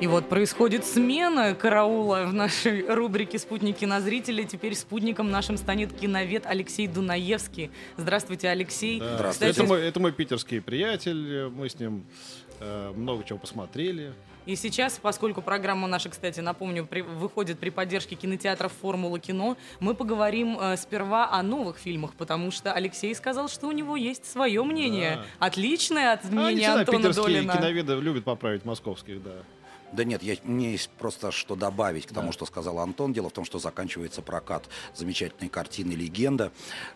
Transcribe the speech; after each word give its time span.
И 0.00 0.06
вот 0.06 0.30
происходит 0.30 0.86
смена 0.86 1.54
караула 1.54 2.24
в 2.24 2.32
нашей 2.32 2.86
рубрике 2.88 3.38
«Спутники 3.38 3.84
на 3.84 4.00
зрителя». 4.00 4.44
Теперь 4.44 4.74
спутником 4.74 5.30
нашим 5.30 5.58
станет 5.58 5.92
киновед 5.92 6.46
Алексей 6.46 6.86
Дунаевский. 6.86 7.70
Здравствуйте, 7.98 8.48
Алексей. 8.48 8.98
Да. 8.98 9.16
Здравствуйте. 9.16 9.52
Кстати, 9.52 9.66
это, 9.66 9.68
мой, 9.68 9.86
это 9.86 10.00
мой 10.00 10.12
питерский 10.12 10.62
приятель. 10.62 11.50
Мы 11.50 11.68
с 11.68 11.78
ним 11.78 12.06
э, 12.60 12.92
много 12.96 13.24
чего 13.24 13.38
посмотрели. 13.38 14.14
И 14.46 14.56
сейчас, 14.56 14.98
поскольку 14.98 15.42
программа 15.42 15.86
наша, 15.86 16.08
кстати, 16.08 16.40
напомню, 16.40 16.86
при, 16.86 17.02
выходит 17.02 17.58
при 17.58 17.68
поддержке 17.68 18.14
кинотеатров 18.14 18.72
«Формула 18.80 19.20
кино», 19.20 19.58
мы 19.80 19.94
поговорим 19.94 20.56
э, 20.58 20.78
сперва 20.78 21.30
о 21.30 21.42
новых 21.42 21.76
фильмах, 21.76 22.14
потому 22.14 22.50
что 22.50 22.72
Алексей 22.72 23.14
сказал, 23.14 23.50
что 23.50 23.66
у 23.66 23.72
него 23.72 23.96
есть 23.96 24.24
свое 24.24 24.64
мнение, 24.64 25.16
да. 25.16 25.46
отличное 25.46 26.14
от 26.14 26.24
мнения 26.24 26.70
а, 26.70 26.78
Антона 26.80 27.12
Долина. 27.12 27.52
киноведы 27.52 27.96
любят 27.96 28.24
поправить 28.24 28.64
московских, 28.64 29.22
да. 29.22 29.42
Да 29.92 30.04
нет, 30.04 30.22
я, 30.22 30.36
мне 30.44 30.72
есть 30.72 30.88
просто 30.90 31.32
что 31.32 31.56
добавить 31.56 32.06
к 32.06 32.12
тому, 32.12 32.28
да. 32.28 32.32
что 32.32 32.46
сказал 32.46 32.78
Антон. 32.78 33.12
Дело 33.12 33.30
в 33.30 33.32
том, 33.32 33.44
что 33.44 33.58
заканчивается 33.58 34.22
прокат 34.22 34.68
замечательной 34.94 35.48
картины 35.48 35.92
«Легенда» 35.92 36.52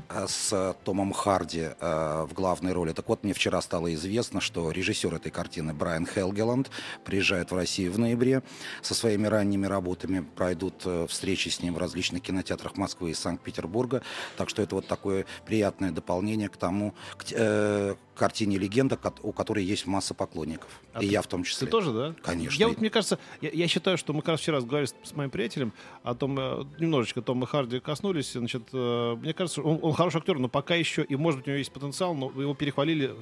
э, 0.08 0.26
с 0.28 0.76
Томом 0.84 1.12
Харди 1.12 1.70
э, 1.78 2.26
в 2.28 2.32
главной 2.32 2.72
роли. 2.72 2.92
Так 2.92 3.08
вот, 3.08 3.24
мне 3.24 3.34
вчера 3.34 3.60
стало 3.60 3.92
известно, 3.94 4.40
что 4.40 4.70
режиссер 4.70 5.12
этой 5.14 5.30
картины 5.30 5.74
Брайан 5.74 6.06
Хелгеланд 6.06 6.70
приезжает 7.04 7.50
в 7.50 7.56
Россию 7.56 7.92
в 7.92 7.98
ноябре 7.98 8.42
со 8.82 8.94
своими 8.94 9.26
ранними 9.26 9.66
работами. 9.66 10.24
Пройдут 10.36 10.82
э, 10.84 11.06
встречи 11.08 11.48
с 11.48 11.60
ним 11.60 11.74
в 11.74 11.78
различных 11.78 12.22
кинотеатрах 12.22 12.76
Москвы 12.76 13.10
и 13.10 13.14
Санкт-Петербурга. 13.14 14.02
Так 14.36 14.48
что 14.48 14.62
это 14.62 14.76
вот 14.76 14.86
такое 14.86 15.26
приятное 15.46 15.90
дополнение 15.90 16.48
к 16.48 16.56
тому, 16.56 16.94
к, 17.16 17.24
э, 17.32 17.96
картине 18.14 18.58
«Легенда», 18.58 18.98
у 19.22 19.32
которой 19.32 19.64
есть 19.64 19.86
масса 19.86 20.14
поклонников. 20.14 20.80
А 20.92 21.02
и 21.02 21.06
ты, 21.06 21.12
я 21.12 21.22
в 21.22 21.26
том 21.26 21.44
числе. 21.44 21.66
Ты 21.66 21.70
тоже, 21.70 21.92
да? 21.92 22.14
Конечно. 22.22 22.58
Я 22.58 22.68
вот 22.68 22.80
мне 22.80 22.90
кажется, 22.90 23.18
я, 23.40 23.50
я 23.50 23.68
считаю, 23.68 23.98
что 23.98 24.12
мы 24.12 24.20
как 24.20 24.30
раз 24.30 24.40
вчера 24.40 24.58
разговаривали 24.58 24.90
с, 25.04 25.10
с 25.10 25.14
моим 25.14 25.30
приятелем 25.30 25.72
о 26.02 26.14
том, 26.14 26.38
э, 26.38 26.64
немножечко 26.78 27.22
Тома 27.22 27.46
Харди 27.46 27.80
коснулись. 27.80 28.32
Значит, 28.32 28.62
э, 28.72 29.16
мне 29.16 29.32
кажется, 29.34 29.62
он, 29.62 29.78
он 29.82 29.92
хороший 29.92 30.18
актер, 30.18 30.38
но 30.38 30.48
пока 30.48 30.74
еще, 30.74 31.02
и 31.02 31.16
может 31.16 31.40
быть 31.40 31.48
у 31.48 31.50
него 31.50 31.58
есть 31.58 31.72
потенциал, 31.72 32.14
но 32.14 32.30
его 32.40 32.54
перехвалили, 32.54 33.14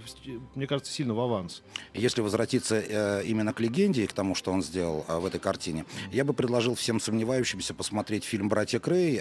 мне 0.54 0.66
кажется, 0.66 0.92
сильно 0.92 1.14
в 1.14 1.20
аванс. 1.20 1.62
Если 1.94 2.20
возвратиться 2.20 2.76
э, 2.76 3.24
именно 3.24 3.52
к 3.52 3.60
легенде 3.60 4.04
и 4.04 4.06
к 4.06 4.12
тому, 4.12 4.34
что 4.34 4.52
он 4.52 4.62
сделал 4.62 5.04
в 5.08 5.26
этой 5.26 5.40
картине, 5.40 5.84
я 6.10 6.24
бы 6.24 6.32
предложил 6.32 6.74
всем 6.74 7.00
сомневающимся 7.00 7.74
посмотреть 7.74 8.24
фильм 8.24 8.48
«Братья 8.48 8.78
Крей», 8.78 9.20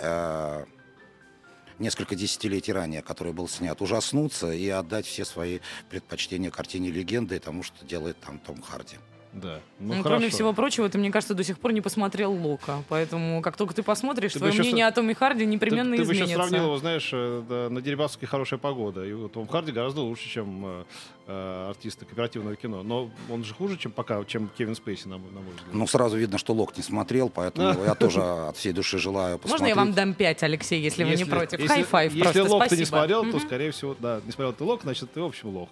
несколько 1.81 2.15
десятилетий 2.15 2.71
ранее, 2.71 3.01
который 3.01 3.33
был 3.33 3.47
снят, 3.47 3.81
ужаснуться 3.81 4.51
и 4.51 4.69
отдать 4.69 5.05
все 5.05 5.25
свои 5.25 5.59
предпочтения 5.89 6.51
картине 6.51 6.91
легенды 6.91 7.35
и 7.35 7.39
тому, 7.39 7.63
что 7.63 7.85
делает 7.85 8.17
там 8.19 8.39
Том 8.39 8.61
Харди. 8.61 8.97
Да. 9.33 9.61
Ну, 9.79 9.95
ну 9.95 10.03
кроме 10.03 10.29
всего 10.29 10.51
прочего, 10.51 10.89
ты, 10.89 10.97
мне 10.97 11.09
кажется, 11.09 11.33
до 11.33 11.43
сих 11.43 11.57
пор 11.57 11.71
не 11.71 11.79
посмотрел 11.79 12.33
Лока. 12.33 12.83
Поэтому, 12.89 13.41
как 13.41 13.55
только 13.55 13.73
ты 13.73 13.81
посмотришь, 13.81 14.33
ты 14.33 14.39
твое 14.39 14.53
мнение 14.53 14.85
о 14.85 14.91
Томе 14.91 15.15
Харди 15.15 15.45
непременно 15.45 15.95
ты, 15.95 15.97
ты 15.97 16.03
изменится. 16.03 16.25
Ты 16.25 16.25
бы 16.25 16.27
сейчас 16.27 16.49
сравнил 16.49 16.65
его, 16.65 16.77
знаешь, 16.77 17.09
э, 17.13 17.43
да, 17.47 17.69
на 17.69 17.81
Дерибасовской 17.81 18.27
хорошая 18.27 18.59
погода. 18.59 19.05
И 19.05 19.29
Том 19.29 19.47
Харди 19.47 19.71
гораздо 19.71 20.01
лучше, 20.01 20.27
чем 20.29 20.85
э, 21.31 21.67
э, 21.67 21.69
артисты 21.69 22.05
кооперативного 22.05 22.55
кино. 22.55 22.83
Но 22.83 23.09
он 23.29 23.43
же 23.43 23.53
хуже, 23.53 23.77
чем 23.77 23.91
пока, 23.91 24.23
чем 24.25 24.49
Кевин 24.57 24.75
Спейси, 24.75 25.07
на, 25.07 25.17
на 25.17 25.41
мой 25.41 25.53
взгляд. 25.55 25.73
Ну, 25.73 25.87
сразу 25.87 26.17
видно, 26.17 26.37
что 26.37 26.53
Лок 26.53 26.75
не 26.77 26.83
смотрел, 26.83 27.29
поэтому 27.29 27.83
я 27.83 27.95
тоже 27.95 28.21
от 28.21 28.57
всей 28.57 28.73
души 28.73 28.97
желаю 28.97 29.37
посмотреть. 29.37 29.61
Можно 29.61 29.67
я 29.67 29.75
вам 29.75 29.93
дам 29.93 30.13
5, 30.13 30.43
Алексей, 30.43 30.81
если, 30.81 31.03
вы 31.03 31.15
не 31.15 31.25
против? 31.25 31.65
High 31.67 31.90
five 31.90 32.13
просто, 32.13 32.39
Если 32.39 32.51
Лок 32.51 32.67
ты 32.67 32.77
не 32.77 32.85
смотрел, 32.85 33.31
то, 33.31 33.39
скорее 33.39 33.71
всего, 33.71 33.95
да, 33.99 34.21
не 34.25 34.31
смотрел 34.31 34.53
ты 34.53 34.63
Лок, 34.63 34.81
значит, 34.83 35.11
ты, 35.11 35.21
в 35.21 35.25
общем, 35.25 35.49
Лок. 35.49 35.69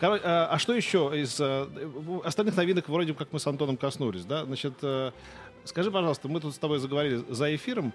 А, 0.00 0.48
а 0.50 0.58
что 0.58 0.74
еще 0.74 1.10
из 1.14 1.40
остальных 2.24 2.56
новинок, 2.56 2.88
вроде 2.88 3.14
как 3.14 3.32
мы 3.32 3.40
с 3.40 3.46
Антоном 3.46 3.76
коснулись, 3.76 4.24
да? 4.24 4.44
Значит, 4.44 4.74
э, 4.82 5.12
скажи, 5.68 5.90
пожалуйста, 5.90 6.28
мы 6.28 6.40
тут 6.40 6.54
с 6.54 6.58
тобой 6.58 6.78
заговорили 6.78 7.22
за 7.28 7.54
эфиром. 7.54 7.92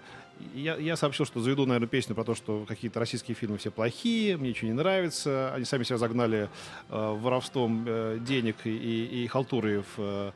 Я, 0.54 0.76
я 0.76 0.96
сообщил, 0.96 1.26
что 1.26 1.40
заведу, 1.40 1.66
наверное, 1.66 1.88
песню 1.88 2.14
про 2.14 2.24
то, 2.24 2.34
что 2.34 2.64
какие-то 2.66 3.00
российские 3.00 3.34
фильмы 3.34 3.58
все 3.58 3.70
плохие, 3.70 4.36
мне 4.36 4.50
ничего 4.50 4.68
не 4.68 4.74
нравится. 4.74 5.52
Они 5.54 5.64
сами 5.64 5.84
себя 5.84 5.98
загнали 5.98 6.48
э, 6.88 7.16
воровством 7.20 7.84
э, 7.86 8.18
денег 8.20 8.56
и, 8.64 8.70
и, 8.70 9.24
и 9.24 9.26
халтуры 9.26 9.82
в 9.82 9.98
э, 9.98 10.32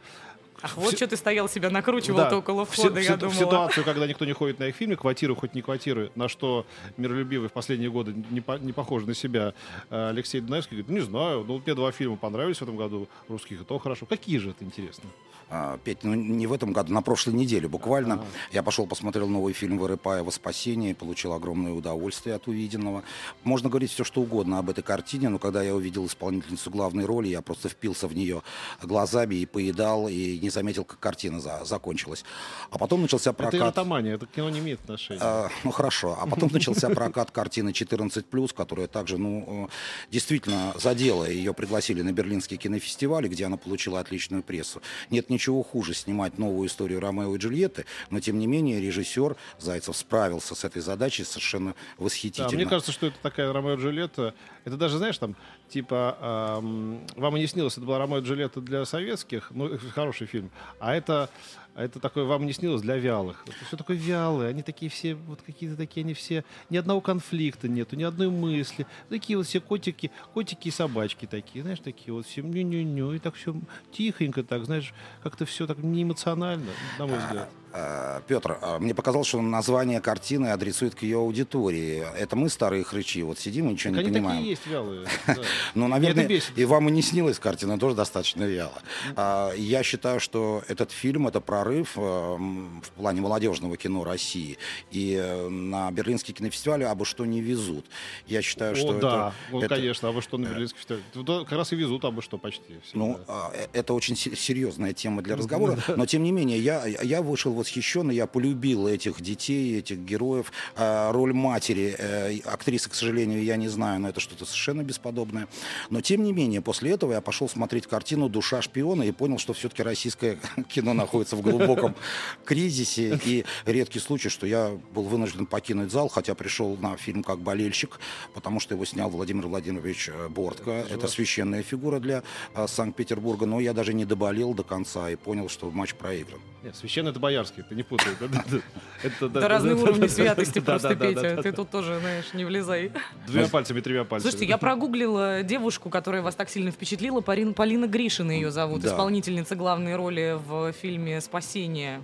Ах, 0.61 0.77
вот 0.77 0.97
что 0.97 1.07
ты 1.07 1.17
стоял 1.17 1.49
себя 1.49 1.71
накручивал 1.71 2.19
да. 2.19 2.37
около 2.37 2.65
входа, 2.65 3.01
в, 3.01 3.03
я 3.03 3.15
в, 3.15 3.19
думала. 3.19 3.35
В 3.35 3.39
ситуацию, 3.39 3.85
когда 3.85 4.07
никто 4.07 4.25
не 4.25 4.33
ходит 4.33 4.59
на 4.59 4.65
их 4.65 4.75
фильмы, 4.75 4.97
квартиры 4.97 5.37
хоть 5.37 5.55
не 5.55 5.63
квартиры, 5.63 6.11
на 6.17 6.29
что 6.29 6.67
миролюбивый 6.97 7.49
в 7.49 7.53
последние 7.53 7.91
годы 7.91 8.15
не, 8.31 8.41
по, 8.41 8.59
не 8.59 8.73
похож 8.73 9.05
на 9.05 9.15
себя 9.15 9.55
э, 9.91 10.09
Алексей 10.09 10.41
Дунаевский 10.41 10.79
говорит, 10.79 10.91
не 10.91 11.01
знаю, 11.01 11.45
ну 11.47 11.63
мне 11.65 11.75
два 11.75 11.93
фильма 11.93 12.17
понравились 12.17 12.59
в 12.59 12.63
этом 12.63 12.77
году 12.77 13.09
русских, 13.29 13.61
и 13.61 13.65
то 13.65 13.79
хорошо. 13.79 14.07
Какие 14.07 14.39
же 14.39 14.51
это 14.51 14.65
интересно? 14.65 15.09
А, 15.51 15.79
Петь, 15.79 16.05
ну 16.05 16.15
не 16.15 16.47
в 16.47 16.53
этом 16.53 16.73
году, 16.73 16.93
на 16.93 17.01
прошлой 17.01 17.33
неделе 17.35 17.69
буквально. 17.69 18.15
А-а-а. 18.17 18.55
Я 18.55 18.63
пошел, 18.63 18.87
посмотрел 18.87 19.29
новый 19.29 19.55
фильм 19.55 19.79
Вырыпаева 19.79 20.31
«Спасение» 20.31 20.95
получил 20.95 21.33
огромное 21.33 21.73
удовольствие 21.73 22.37
от 22.37 22.49
увиденного. 22.49 23.03
Можно 23.45 23.71
говорить 23.71 23.91
все, 23.91 24.05
что 24.05 24.21
угодно 24.21 24.59
об 24.59 24.69
этой 24.69 24.83
картине, 24.83 25.29
но 25.31 25.39
когда 25.39 25.63
я 25.63 25.75
увидел 25.75 26.05
исполнительницу 26.07 26.71
главной 26.71 27.07
роли, 27.07 27.29
я 27.29 27.41
просто 27.41 27.69
впился 27.69 28.09
в 28.09 28.15
нее 28.15 28.43
глазами 28.83 29.37
и 29.37 29.47
поедал, 29.47 30.09
и 30.09 30.39
не 30.39 30.51
заметил, 30.51 30.85
как 30.85 30.99
картина 30.99 31.41
за- 31.41 31.65
закончилась. 31.65 32.25
А 32.71 32.79
потом 32.79 33.03
начался 33.03 33.33
прокат... 33.33 33.55
Это 33.55 33.65
эротомания, 33.65 34.15
это 34.15 34.27
кино 34.27 34.51
не 34.51 34.59
имеет 34.59 34.81
отношения. 34.81 35.21
А, 35.23 35.49
ну 35.65 35.71
хорошо. 35.71 36.19
А 36.21 36.27
потом 36.27 36.51
начался 36.53 36.91
прокат 36.91 37.31
картины 37.31 37.71
«14+,» 37.71 38.55
которая 38.55 38.87
также, 38.87 39.17
ну, 39.19 39.69
э, 39.71 40.11
действительно 40.11 40.75
задела. 40.77 41.25
Ее 41.25 41.55
пригласили 41.55 42.03
на 42.03 42.13
Берлинский 42.13 42.57
кинофестиваль, 42.57 43.29
где 43.29 43.47
она 43.47 43.57
получила 43.57 44.01
отличную 44.01 44.43
прессу. 44.43 44.83
Нет, 45.11 45.31
не 45.31 45.38
ничего 45.39 45.63
хуже 45.63 45.95
снимать 45.95 46.37
новую 46.37 46.69
историю 46.69 46.99
Ромео 46.99 47.37
и 47.37 47.39
Джульетты, 47.39 47.87
но 48.11 48.19
тем 48.19 48.41
не 48.41 48.49
менее 48.49 48.81
режиссер 48.81 49.37
Зайцев 49.59 49.97
справился 49.97 50.57
с 50.57 50.65
этой 50.65 50.83
задачей 50.83 51.23
совершенно 51.23 51.77
восхитительно. 51.97 52.51
Да, 52.51 52.57
мне 52.57 52.67
кажется, 52.67 52.91
что 52.91 53.07
это 53.07 53.17
такая 53.23 53.53
Ромео 53.53 53.75
и 53.75 53.77
Джульетта. 53.77 54.35
Это 54.65 54.77
даже, 54.77 54.99
знаешь, 54.99 55.17
там, 55.17 55.37
типа, 55.69 56.59
эм, 56.61 57.07
вам 57.15 57.37
и 57.37 57.41
не 57.41 57.47
снилось, 57.47 57.79
это 57.79 57.87
была 57.87 57.99
Ромео 57.99 58.19
и 58.19 58.23
Джульетта 58.23 58.61
для 58.61 58.85
советских, 58.85 59.53
ну, 59.53 59.79
хороший 59.95 60.27
фильм, 60.27 60.51
а 60.81 60.95
это 60.95 61.31
а 61.79 61.85
это 61.85 62.01
такое 62.01 62.25
вам 62.25 62.45
не 62.45 62.53
снилось 62.53 62.83
для 62.83 62.97
вялых. 62.97 63.45
Это 63.47 63.65
все 63.65 63.77
такое 63.77 63.97
вялые, 63.97 64.51
они 64.51 64.63
такие 64.63 64.91
все, 64.91 65.15
вот 65.15 65.43
какие-то 65.43 65.77
такие, 65.77 66.03
они 66.03 66.13
все, 66.13 66.45
ни 66.71 66.77
одного 66.77 67.01
конфликта 67.01 67.69
нету, 67.69 67.95
ни 67.95 68.03
одной 68.03 68.31
мысли. 68.31 68.85
Такие 69.09 69.37
вот 69.37 69.47
все 69.47 69.61
котики, 69.61 70.11
котики 70.35 70.69
и 70.69 70.71
собачки 70.73 71.27
такие, 71.27 71.63
знаешь, 71.63 71.79
такие 71.79 72.13
вот 72.13 72.27
все 72.27 72.43
ню-ню-ню, 72.43 73.13
и 73.13 73.21
так 73.21 73.37
все 73.37 73.55
тихонько 73.93 74.43
так, 74.43 74.65
знаешь, 74.65 74.93
как-то 75.23 75.47
все 75.47 75.69
так 75.69 75.79
неэмоционально, 75.79 76.73
на 76.99 77.07
мой 77.07 77.19
взгляд. 77.19 77.49
Э, 77.73 78.21
Петр, 78.27 78.59
э, 78.61 78.79
мне 78.79 78.95
показалось, 78.95 79.29
что 79.29 79.41
название 79.43 80.01
картины 80.01 80.49
адресует 80.49 80.95
к 80.95 81.03
ее 81.03 81.19
аудитории. 81.19 82.05
Это 82.19 82.35
мы, 82.37 82.49
старые 82.49 82.83
хрычи, 82.83 83.19
вот 83.21 83.39
сидим 83.39 83.69
и 83.69 83.73
ничего 83.73 83.95
так 83.95 84.05
не 84.05 84.09
они 84.09 84.15
понимаем. 84.15 84.39
Такие 84.39 84.51
есть 84.51 84.67
вялые. 84.67 85.07
Ну, 85.75 85.87
наверное, 85.87 86.41
и 86.57 86.65
вам 86.65 86.89
и 86.89 86.93
не 86.93 87.03
снилась 87.03 87.39
картина, 87.39 87.79
тоже 87.79 87.95
достаточно 87.95 88.45
вяло. 88.45 88.73
А, 89.17 89.53
я 89.55 89.83
считаю, 89.83 90.19
что 90.19 90.63
этот 90.69 90.91
фильм— 90.91 91.29
это 91.29 91.41
прорыв 91.41 91.93
э, 91.97 92.01
в 92.01 92.91
плане 92.97 93.21
молодежного 93.21 93.77
кино 93.77 94.05
России. 94.05 94.59
И 94.91 95.17
на 95.51 95.91
Берлинский 95.91 96.35
кинофестиваль 96.35 96.85
абы 96.85 97.05
что 97.05 97.27
не 97.27 97.41
везут. 97.41 97.87
Я 98.27 98.43
считаю, 98.43 98.77
что 98.77 98.93
это... 98.95 99.01
да, 99.01 99.35
ну, 99.53 99.69
конечно, 99.69 100.09
абы 100.09 100.23
что 100.23 100.39
на 100.39 100.47
Берлинский 100.47 100.79
фестиваль. 100.79 101.45
Как 101.45 101.53
раз 101.53 101.73
и 101.73 101.77
везут 101.77 102.05
абы 102.05 102.23
что 102.23 102.39
почти. 102.39 102.81
Ну, 102.95 103.21
а, 103.29 103.53
это 103.73 103.95
очень 103.95 104.17
серьезная 104.17 104.93
тема 104.95 105.23
для 105.23 105.37
разговора, 105.37 105.79
но 105.89 106.07
тем 106.07 106.23
не 106.23 106.33
менее, 106.33 106.59
я 106.59 107.23
вышел 107.23 107.58
восхищен, 107.59 108.11
я 108.11 108.27
полюбил 108.27 108.87
этих 108.87 109.21
детей, 109.21 109.79
этих 109.79 109.99
героев. 109.99 110.53
А, 110.77 111.13
роль 111.13 111.33
матери 111.33 111.95
э, 111.99 112.39
актрисы, 112.45 112.89
к 112.89 112.95
сожалению, 112.95 113.43
я 113.43 113.57
не 113.57 113.69
знаю, 113.69 114.01
но 114.01 114.09
это 114.09 114.21
что-то 114.21 114.45
совершенно 114.45 114.83
бесподобное. 114.83 115.49
Но, 115.91 116.01
тем 116.01 116.23
не 116.23 116.33
менее, 116.33 116.61
после 116.61 116.93
этого 116.93 117.13
я 117.13 117.21
пошел 117.21 117.49
смотреть 117.49 117.87
картину 117.87 118.29
«Душа 118.29 118.63
шпиона» 118.63 119.03
и 119.03 119.13
понял, 119.13 119.39
что 119.39 119.53
все-таки 119.53 119.83
российское 119.83 120.39
кино 120.69 120.95
находится 120.95 121.37
в 121.37 121.43
глубоком 121.43 121.95
кризисе. 122.45 123.21
И 123.25 123.45
редкий 123.67 123.99
случай, 123.99 124.29
что 124.29 124.47
я 124.47 124.79
был 124.95 125.05
вынужден 125.05 125.47
покинуть 125.47 125.91
зал, 125.91 126.09
хотя 126.09 126.35
пришел 126.35 126.77
на 126.77 126.97
фильм 126.97 127.23
как 127.23 127.41
болельщик, 127.41 128.01
потому 128.35 128.61
что 128.61 128.75
его 128.75 128.85
снял 128.85 129.11
Владимир 129.11 129.47
Владимирович 129.47 130.09
э, 130.09 130.29
Бортко. 130.29 130.71
Это 130.71 131.09
священная 131.09 131.63
фигура 131.63 131.99
для 132.01 132.23
э, 132.55 132.67
Санкт-Петербурга. 132.67 133.47
Но 133.47 133.61
я 133.61 133.73
даже 133.73 133.95
не 133.95 134.05
доболел 134.05 134.55
до 134.55 134.63
конца 134.63 135.11
и 135.11 135.17
понял, 135.17 135.49
что 135.49 135.71
матч 135.71 135.95
проигран. 135.95 136.41
Священный 136.75 137.11
это 137.11 137.21
боярский, 137.49 137.63
ты 137.63 137.75
не 137.75 137.83
путай. 137.83 138.15
Да, 138.21 138.27
да, 138.29 138.45
да. 138.51 138.59
Это, 139.03 139.49
разные 139.49 139.75
уровни 139.75 140.07
святости 140.07 140.61
просто, 140.61 140.95
Петя. 140.97 141.43
Ты 141.43 141.53
тут 141.53 141.71
тоже, 141.71 141.99
знаешь, 142.01 142.33
не 142.35 142.45
влезай. 142.45 142.93
Двумя 143.27 143.49
пальцами, 143.49 143.81
тремя 143.81 144.05
пальцами. 144.05 144.31
Слушайте, 144.31 144.49
я 144.51 144.59
прогуглила 144.59 145.43
девушку, 145.43 145.91
которая 145.91 146.23
вас 146.23 146.35
так 146.35 146.51
сильно 146.51 146.71
впечатлила. 146.71 147.21
Полина 147.21 147.87
Гришина 147.87 148.33
ее 148.33 148.51
зовут, 148.51 148.85
исполнительница 148.85 149.55
главной 149.57 149.97
роли 149.97 150.39
в 150.47 150.73
фильме 150.73 151.21
«Спасение». 151.21 152.03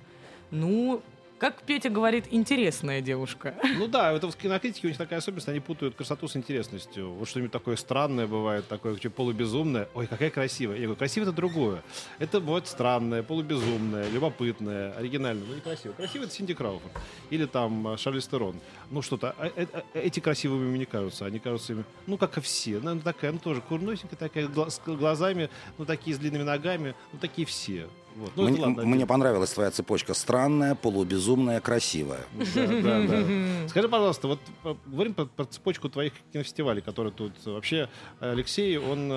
Ну, 0.50 1.02
как 1.44 1.60
Петя 1.64 1.90
говорит, 1.90 2.24
интересная 2.30 3.02
девушка. 3.02 3.54
Ну 3.76 3.86
да, 3.86 4.12
это 4.12 4.30
в 4.30 4.34
кинокритике 4.34 4.86
у 4.86 4.88
них 4.88 4.96
такая 4.96 5.18
особенность, 5.18 5.46
они 5.46 5.60
путают 5.60 5.94
красоту 5.94 6.26
с 6.26 6.36
интересностью. 6.36 7.10
Вот 7.12 7.28
что-нибудь 7.28 7.52
такое 7.52 7.76
странное 7.76 8.26
бывает, 8.26 8.66
такое 8.66 8.96
полубезумное. 8.96 9.86
Ой, 9.92 10.06
какая 10.06 10.30
красивая. 10.30 10.76
Я 10.76 10.84
говорю, 10.84 10.96
красиво 10.96 11.24
это 11.24 11.32
другое. 11.32 11.82
Это 12.18 12.40
бывает 12.40 12.66
странное, 12.66 13.22
полубезумное, 13.22 14.08
любопытное, 14.08 14.92
оригинальное. 14.92 15.44
Ну 15.46 15.54
не 15.54 15.60
красиво. 15.60 15.92
Это 15.98 16.30
Синди 16.30 16.54
Крауфорд. 16.54 16.92
Или 17.28 17.44
там 17.44 17.88
э, 17.88 17.98
Шарлиз 17.98 18.26
Терон. 18.26 18.58
Ну 18.90 19.02
что-то. 19.02 19.34
а, 19.36 19.48
э, 19.54 19.66
э, 19.70 19.82
Эти 19.92 20.20
красивыми 20.20 20.70
мне 20.70 20.78
не 20.78 20.86
кажутся. 20.86 21.26
Они 21.26 21.40
кажутся 21.40 21.74
им, 21.74 21.84
ну 22.06 22.16
как 22.16 22.38
и 22.38 22.40
все. 22.40 22.80
Ну, 22.80 22.98
такая, 23.00 23.32
ну 23.32 23.38
тоже 23.38 23.60
курносенькая 23.60 24.16
такая, 24.16 24.48
с 24.48 24.80
глазами, 24.86 25.50
ну 25.76 25.84
такие 25.84 26.16
с 26.16 26.18
длинными 26.18 26.44
ногами. 26.44 26.94
Ну 27.12 27.18
такие 27.18 27.46
все. 27.46 27.90
Вот. 28.14 28.32
Ну, 28.36 28.48
мне, 28.48 28.60
ладно, 28.60 28.84
мне 28.84 29.06
понравилась 29.06 29.50
твоя 29.50 29.70
цепочка. 29.70 30.14
Странная, 30.14 30.74
полубезумная, 30.74 31.60
красивая. 31.60 32.20
Да, 32.54 32.66
да, 32.66 33.06
да. 33.06 33.68
Скажи, 33.68 33.88
пожалуйста, 33.88 34.28
вот 34.28 34.40
э, 34.64 34.74
говорим 34.86 35.14
про, 35.14 35.26
про 35.26 35.44
цепочку 35.44 35.88
твоих 35.88 36.12
кинофестивалей, 36.32 36.82
которые 36.82 37.12
тут 37.12 37.32
вообще 37.44 37.88
Алексей, 38.20 38.78
он 38.78 39.10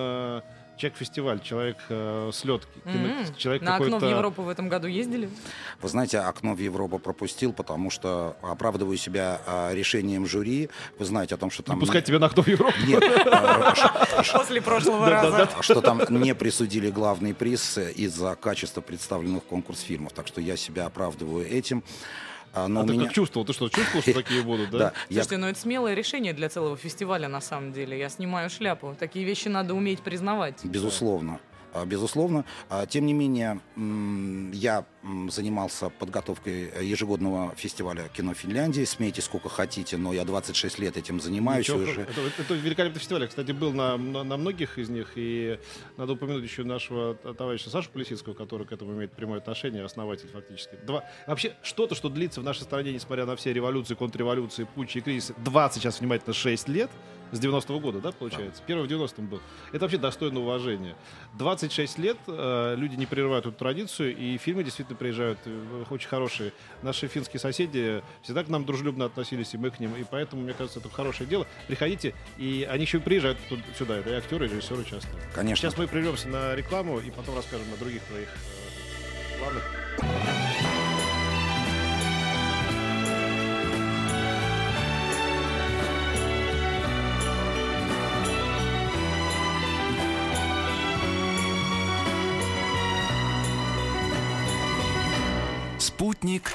э, 0.78 0.80
человек 0.80 0.98
фестиваль, 0.98 1.40
человек 1.42 1.78
э, 1.90 2.30
слет, 2.34 2.68
кино- 2.86 3.08
М, 3.08 3.36
человек 3.36 3.62
На 3.64 3.76
окно 3.76 4.00
в. 4.00 4.04
Европу 4.10 4.42
в 4.44 4.50
этом 4.50 4.70
году 4.70 4.88
ездили? 4.88 5.30
Вы 5.82 5.90
знаете, 5.90 6.20
окно 6.20 6.54
в 6.54 6.60
Европу 6.60 7.00
пропустил, 7.00 7.52
потому 7.54 7.90
что 7.90 8.36
оправдываю 8.42 8.98
себя 8.98 9.42
а, 9.46 9.74
решением 9.74 10.26
жюри. 10.26 10.70
Вы 11.00 11.06
знаете 11.06 11.36
о 11.36 11.38
том, 11.38 11.50
что 11.52 11.64
Не 11.64 11.68
там... 11.68 11.80
пускать 11.80 12.06
тебя 12.06 12.20
на 12.20 12.28
окно 12.28 12.44
в 12.44 12.48
Европу. 12.48 12.74
Нет, 12.86 13.04
а, 13.32 13.76
ш- 14.24 14.38
После 14.38 14.62
прошлого 14.62 15.10
раза. 15.10 15.50
что 15.62 15.82
там 15.82 16.02
не 16.10 16.34
присудили 16.36 16.90
главный 16.90 17.34
приз 17.34 17.78
из-за 17.78 18.36
качества 18.36 18.82
представленных 18.82 19.44
в 19.44 19.48
конкурс 19.48 19.82
фильмов. 19.82 20.14
Так 20.14 20.28
что 20.28 20.42
я 20.42 20.56
себя 20.58 20.86
оправдываю 20.86 21.46
этим. 21.50 21.84
А, 22.54 22.68
Но 22.68 22.82
А 22.82 22.86
ты 22.86 22.94
меня... 22.94 23.06
как 23.06 23.14
чувствовал? 23.14 23.46
Ты 23.46 23.54
что, 23.54 23.70
чувствовал, 23.70 24.02
что 24.02 24.14
такие 24.14 24.42
будут, 24.42 24.70
да? 24.72 24.78
Да, 24.80 24.94
я 25.10 25.22
Слушайте, 25.24 25.38
ну 25.38 25.48
это 25.48 25.60
смелое 25.60 25.94
решение 25.94 26.34
для 26.34 26.50
целого 26.50 26.76
фестиваля 26.78 27.28
на 27.28 27.42
самом 27.42 27.74
деле. 27.74 27.98
Я 27.98 28.10
снимаю 28.10 28.50
шляпу. 28.50 28.96
Такие 29.00 29.26
вещи 29.26 29.48
надо 29.48 29.74
уметь 29.74 30.00
признавать. 30.02 30.64
Безусловно. 30.64 31.40
А, 31.74 31.86
Безусловно. 31.86 32.46
А, 32.70 32.86
Тем 32.86 33.06
не 33.06 33.14
менее, 33.14 33.60
я 34.54 34.86
занимался 35.30 35.90
подготовкой 35.90 36.72
ежегодного 36.86 37.54
фестиваля 37.56 38.10
кино 38.10 38.34
Финляндии. 38.34 38.84
Смейте 38.84 39.22
сколько 39.22 39.50
хотите, 39.50 39.98
но 39.98 40.14
я 40.14 40.26
26 40.26 40.80
лет 40.80 40.98
этим 40.98 41.20
занимаюсь 41.20 41.68
Ничего, 41.68 41.84
уже. 41.84 42.02
Это, 42.02 42.22
это 42.38 42.54
великолепный 42.56 43.00
фестиваль. 43.00 43.22
Я, 43.24 43.28
кстати, 43.28 43.52
был 43.52 43.74
на, 43.74 43.98
на, 43.98 44.24
на 44.24 44.38
многих 44.38 44.78
из 44.78 44.90
них. 44.90 45.14
И 45.16 45.60
надо 45.98 46.14
упомянуть 46.14 46.44
еще 46.44 46.64
нашего 46.64 47.16
товарища 47.16 47.70
Сашу 47.70 47.90
Полисицкого, 47.92 48.34
который 48.34 48.66
к 48.66 48.72
этому 48.72 48.94
имеет 48.94 49.14
прямое 49.14 49.40
отношение, 49.40 49.84
основатель 49.84 50.30
фактически. 50.30 50.76
Два, 50.86 51.04
вообще, 51.26 51.56
что-то, 51.62 51.96
что 51.96 52.10
длится 52.10 52.42
в 52.42 52.44
нашей 52.44 52.64
стране, 52.64 52.94
несмотря 52.94 53.26
на 53.26 53.36
все 53.36 53.54
революции, 53.54 53.96
контрреволюции, 53.96 54.68
путчи 54.76 54.98
и 54.98 55.02
кризисы, 55.02 55.34
20 55.38 55.82
сейчас, 55.82 56.00
внимательно, 56.00 56.34
6 56.34 56.68
лет, 56.68 56.90
с 57.32 57.40
90-го 57.40 57.80
года, 57.80 58.00
да, 58.00 58.12
получается? 58.12 58.62
Первый 58.66 58.88
в 58.88 58.92
90-м 58.92 59.28
был. 59.28 59.42
Это 59.72 59.80
вообще 59.82 59.98
достойно 59.98 60.40
уважения. 60.40 60.96
26 61.38 61.98
лет 62.00 62.18
э, 62.28 62.76
люди 62.78 62.96
не 62.96 63.06
прерывают 63.06 63.46
эту 63.46 63.56
традицию, 63.56 64.16
и 64.16 64.38
фильмы 64.38 64.64
действительно 64.64 64.97
приезжают 64.98 65.40
э, 65.46 65.84
очень 65.90 66.08
хорошие. 66.08 66.52
Наши 66.82 67.08
финские 67.08 67.40
соседи 67.40 68.04
всегда 68.22 68.44
к 68.44 68.50
нам 68.50 68.66
дружелюбно 68.66 69.06
относились, 69.06 69.54
и 69.54 69.58
мы 69.58 69.70
к 69.72 69.80
ним. 69.80 69.96
И 69.96 70.04
поэтому, 70.10 70.42
мне 70.42 70.54
кажется, 70.54 70.80
это 70.80 70.90
хорошее 70.90 71.30
дело. 71.30 71.48
Приходите, 71.68 72.14
и 72.38 72.68
они 72.70 72.84
еще 72.84 72.98
и 72.98 73.02
приезжают 73.02 73.38
тут- 73.50 73.60
сюда. 73.78 73.98
Это 73.98 74.10
и 74.10 74.14
актеры, 74.14 74.46
и 74.48 74.50
режиссеры 74.50 74.84
часто. 74.84 75.10
Конечно. 75.34 75.70
Сейчас 75.70 75.78
мы 75.78 75.88
прервемся 75.88 76.28
на 76.28 76.56
рекламу, 76.56 77.00
и 77.00 77.12
потом 77.12 77.36
расскажем 77.36 77.68
о 77.74 77.78
других 77.78 78.02
твоих 78.04 78.28
э, 78.28 79.40
планах. 79.40 79.64
Спутник 96.38 96.54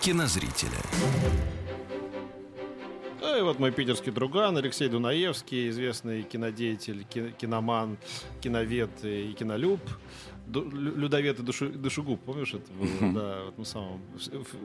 кинозрителя. 0.00 0.78
Ну 3.20 3.38
и 3.38 3.42
вот 3.42 3.58
мой 3.58 3.72
питерский 3.72 4.10
друган 4.12 4.56
Алексей 4.56 4.88
Дунаевский, 4.88 5.68
известный 5.70 6.22
кинодеятель, 6.22 7.04
ки- 7.04 7.34
киноман, 7.38 7.98
киновед 8.40 8.90
и 9.02 9.34
кинолюб. 9.38 9.80
Людовед 10.52 11.38
и 11.40 11.42
душу- 11.42 11.68
душегуб, 11.70 12.20
помнишь 12.20 12.54
это? 12.54 12.72
было? 12.72 13.12
Да, 13.12 13.44
в 13.44 13.48
этом 13.50 13.64
самом. 13.64 14.00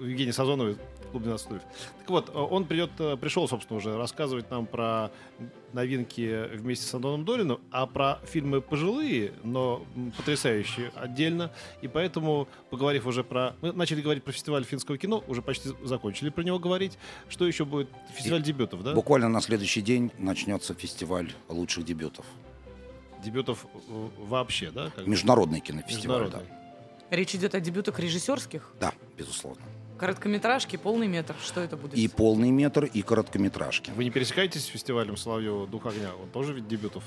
Евгений 0.02 0.32
Сазоновой 0.32 0.76
в 0.76 1.12
клубе 1.12 1.26
12 1.26 1.46
стульев. 1.46 1.64
Так 2.00 2.10
вот, 2.10 2.30
э, 2.30 2.38
он 2.38 2.66
придет, 2.66 2.92
э, 3.00 3.18
пришел, 3.18 3.48
собственно, 3.48 3.78
уже 3.78 3.98
рассказывать 3.98 4.50
нам 4.50 4.66
про 4.66 5.12
новинки 5.74 6.48
вместе 6.56 6.86
с 6.86 6.94
Антоном 6.94 7.26
Долиным, 7.26 7.60
а 7.72 7.86
про 7.88 8.20
фильмы 8.26 8.62
пожилые, 8.62 9.34
но 9.44 9.86
потрясающие 10.18 10.92
отдельно. 10.96 11.52
И 11.82 11.88
поэтому, 11.88 12.48
поговорив 12.70 13.06
уже 13.08 13.24
про... 13.24 13.56
Мы 13.62 13.74
начали 13.74 14.02
говорить 14.02 14.24
про 14.24 14.32
фестиваль 14.32 14.64
финского 14.64 14.98
кино, 14.98 15.24
уже 15.28 15.42
почти 15.42 15.70
закончили 15.84 16.30
про 16.30 16.44
него 16.44 16.60
говорить. 16.60 16.98
Что 17.28 17.46
еще 17.46 17.66
будет? 17.66 17.90
Фестиваль 18.16 18.42
дебютов, 18.44 18.84
да? 18.84 18.94
Буквально 18.94 19.30
на 19.30 19.42
следующий 19.42 19.82
день 19.82 20.12
начнется 20.18 20.74
фестиваль 20.74 21.32
лучших 21.50 21.84
дебютов. 21.86 22.26
Дебютов 23.24 23.66
вообще, 24.18 24.72
да? 24.72 24.92
Как? 24.96 25.08
Международный 25.08 25.60
кинофестиваль, 25.60 26.24
Международный. 26.24 26.54
Речь 27.10 27.36
идет 27.36 27.56
о 27.56 27.60
дебютах 27.60 28.00
режиссерских. 28.00 28.72
да. 28.80 28.92
Да, 28.92 28.98
безусловно. 29.18 29.62
Короткометражки, 29.98 30.76
полный 30.76 31.08
метр. 31.08 31.36
Что 31.42 31.62
это 31.62 31.78
будет? 31.78 31.96
И 31.96 32.08
полный 32.08 32.50
метр, 32.50 32.86
и 32.86 33.02
короткометражки. 33.02 33.92
Вы 33.96 34.04
не 34.04 34.10
пересекаетесь 34.10 34.64
с 34.64 34.66
фестивалем 34.66 35.18
Соловьева 35.18 35.68
«Дух 35.68 35.86
огня»? 35.86 36.10
Он 36.22 36.30
тоже 36.30 36.54
ведь 36.54 36.68
дебютов. 36.68 37.04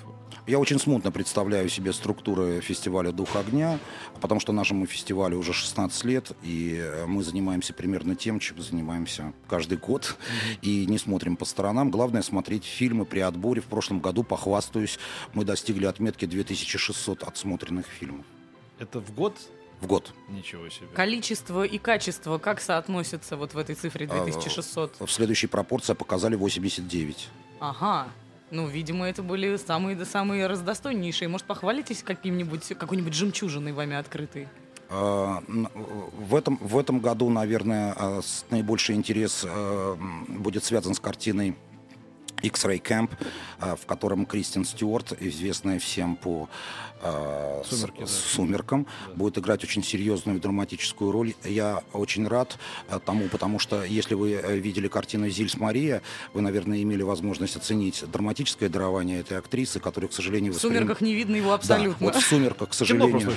Я 0.47 0.59
очень 0.59 0.79
смутно 0.79 1.11
представляю 1.11 1.69
себе 1.69 1.93
структуры 1.93 2.61
фестиваля 2.61 3.11
«Дух 3.11 3.35
огня», 3.37 3.79
потому 4.21 4.41
что 4.41 4.53
нашему 4.53 4.87
фестивалю 4.87 5.39
уже 5.39 5.53
16 5.53 6.05
лет, 6.05 6.33
и 6.43 6.79
э, 6.81 7.07
мы 7.07 7.23
занимаемся 7.25 7.75
примерно 7.75 8.15
тем, 8.15 8.39
чем 8.39 8.61
занимаемся 8.63 9.33
каждый 9.49 9.79
год, 9.79 10.17
и 10.63 10.87
не 10.87 10.99
смотрим 10.99 11.37
по 11.37 11.45
сторонам. 11.45 11.91
Главное 11.91 12.23
смотреть 12.23 12.65
фильмы 12.65 13.05
при 13.05 13.21
отборе. 13.21 13.61
В 13.61 13.67
прошлом 13.67 14.01
году, 14.01 14.23
похвастаюсь, 14.23 14.99
мы 15.35 15.45
достигли 15.45 15.87
отметки 15.87 16.25
2600 16.25 17.25
отсмотренных 17.25 17.87
фильмов 17.87 18.25
Это 18.79 19.01
в 19.01 19.15
год? 19.15 19.37
В 19.81 19.87
год. 19.87 20.13
Ничего 20.29 20.69
себе. 20.69 20.87
Количество 20.95 21.63
и 21.63 21.79
качество 21.79 22.39
как 22.39 22.61
соотносятся 22.61 23.37
вот 23.37 23.55
в 23.55 23.59
этой 23.59 23.75
цифре 23.75 24.07
А, 24.11 24.15
2600? 24.25 25.01
В 25.01 25.11
следующей 25.11 25.47
пропорции 25.47 25.93
показали 25.95 26.35
89. 26.35 27.29
Ага. 27.61 28.09
Ну, 28.51 28.69
видимо, 28.69 29.07
это 29.07 29.23
были 29.23 29.57
самые 29.57 30.03
самые 30.05 30.47
раздостойнейшие. 30.47 31.29
Может, 31.29 31.47
похвалитесь 31.47 32.03
каким-нибудь 32.03 32.69
какой-нибудь 32.79 33.13
жемчужиной 33.13 33.73
вами 33.73 33.97
открытой? 33.97 34.49
А, 34.89 35.43
В 35.47 36.35
этом, 36.35 36.59
в 36.61 36.79
этом 36.79 37.01
году, 37.01 37.29
наверное, 37.29 37.93
а, 37.97 38.21
наибольший 38.51 38.95
интерес 38.95 39.45
а, 39.45 39.97
будет 40.29 40.65
связан 40.65 40.95
с 40.95 41.01
картиной 41.01 41.57
X-Ray 42.43 42.81
Camp, 42.83 43.11
а, 43.61 43.77
в 43.77 43.87
котором 43.87 44.27
Кристин 44.27 44.65
Стюарт, 44.65 45.13
известная 45.21 45.79
всем 45.79 46.17
по 46.17 46.49
с- 47.03 47.69
«Сумерки», 47.69 48.01
да. 48.01 48.07
«Сумеркам», 48.07 48.87
будет 49.15 49.39
играть 49.39 49.63
очень 49.63 49.83
серьезную 49.85 50.41
драматическую 50.41 51.13
роль. 51.13 51.35
Я 51.45 51.83
очень 51.93 52.27
рад 52.27 52.59
а, 52.89 52.99
тому, 52.99 53.29
потому 53.29 53.59
что 53.59 53.85
если 53.85 54.15
вы 54.15 54.33
э, 54.33 54.57
видели 54.57 54.89
картину 54.89 55.29
«Зильс 55.29 55.57
Мария», 55.57 56.03
вы, 56.33 56.41
наверное, 56.41 56.83
имели 56.83 57.03
возможность 57.03 57.57
оценить 57.57 58.05
драматическое 58.11 58.69
дарование 58.69 59.21
этой 59.21 59.39
актрисы, 59.39 59.79
которая, 59.79 60.09
к 60.09 60.15
сожалению, 60.15 60.53
В 60.55 60.59
«Сумерках» 60.59 61.01
не 61.01 61.15
видно 61.15 61.37
его 61.37 61.51
да, 61.51 61.55
абсолютно. 61.57 62.07
вот 62.07 62.17
в 62.17 62.21
«Сумерках», 62.27 62.71
к 62.71 62.75
сожалению, 62.75 63.33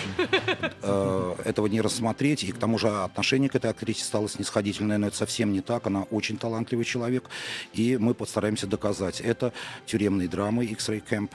э, 0.81 1.35
этого 1.45 1.67
не 1.67 1.81
рассмотреть. 1.81 2.43
И 2.43 2.51
к 2.51 2.57
тому 2.57 2.77
же 2.77 2.89
отношение 2.89 3.49
к 3.49 3.55
этой 3.55 3.71
актрисе 3.71 4.03
стало 4.03 4.29
снисходительное, 4.29 4.97
но 4.97 5.07
это 5.07 5.17
совсем 5.17 5.51
не 5.51 5.61
так. 5.61 5.85
Она 5.87 6.03
очень 6.03 6.37
талантливый 6.37 6.85
человек. 6.85 7.25
И 7.73 7.97
мы 7.97 8.13
постараемся 8.13 8.67
доказать. 8.67 8.88
Это 9.21 9.53
тюремные 9.85 10.27
драмы 10.27 10.65
X-Ray 10.65 11.03
Camp. 11.07 11.31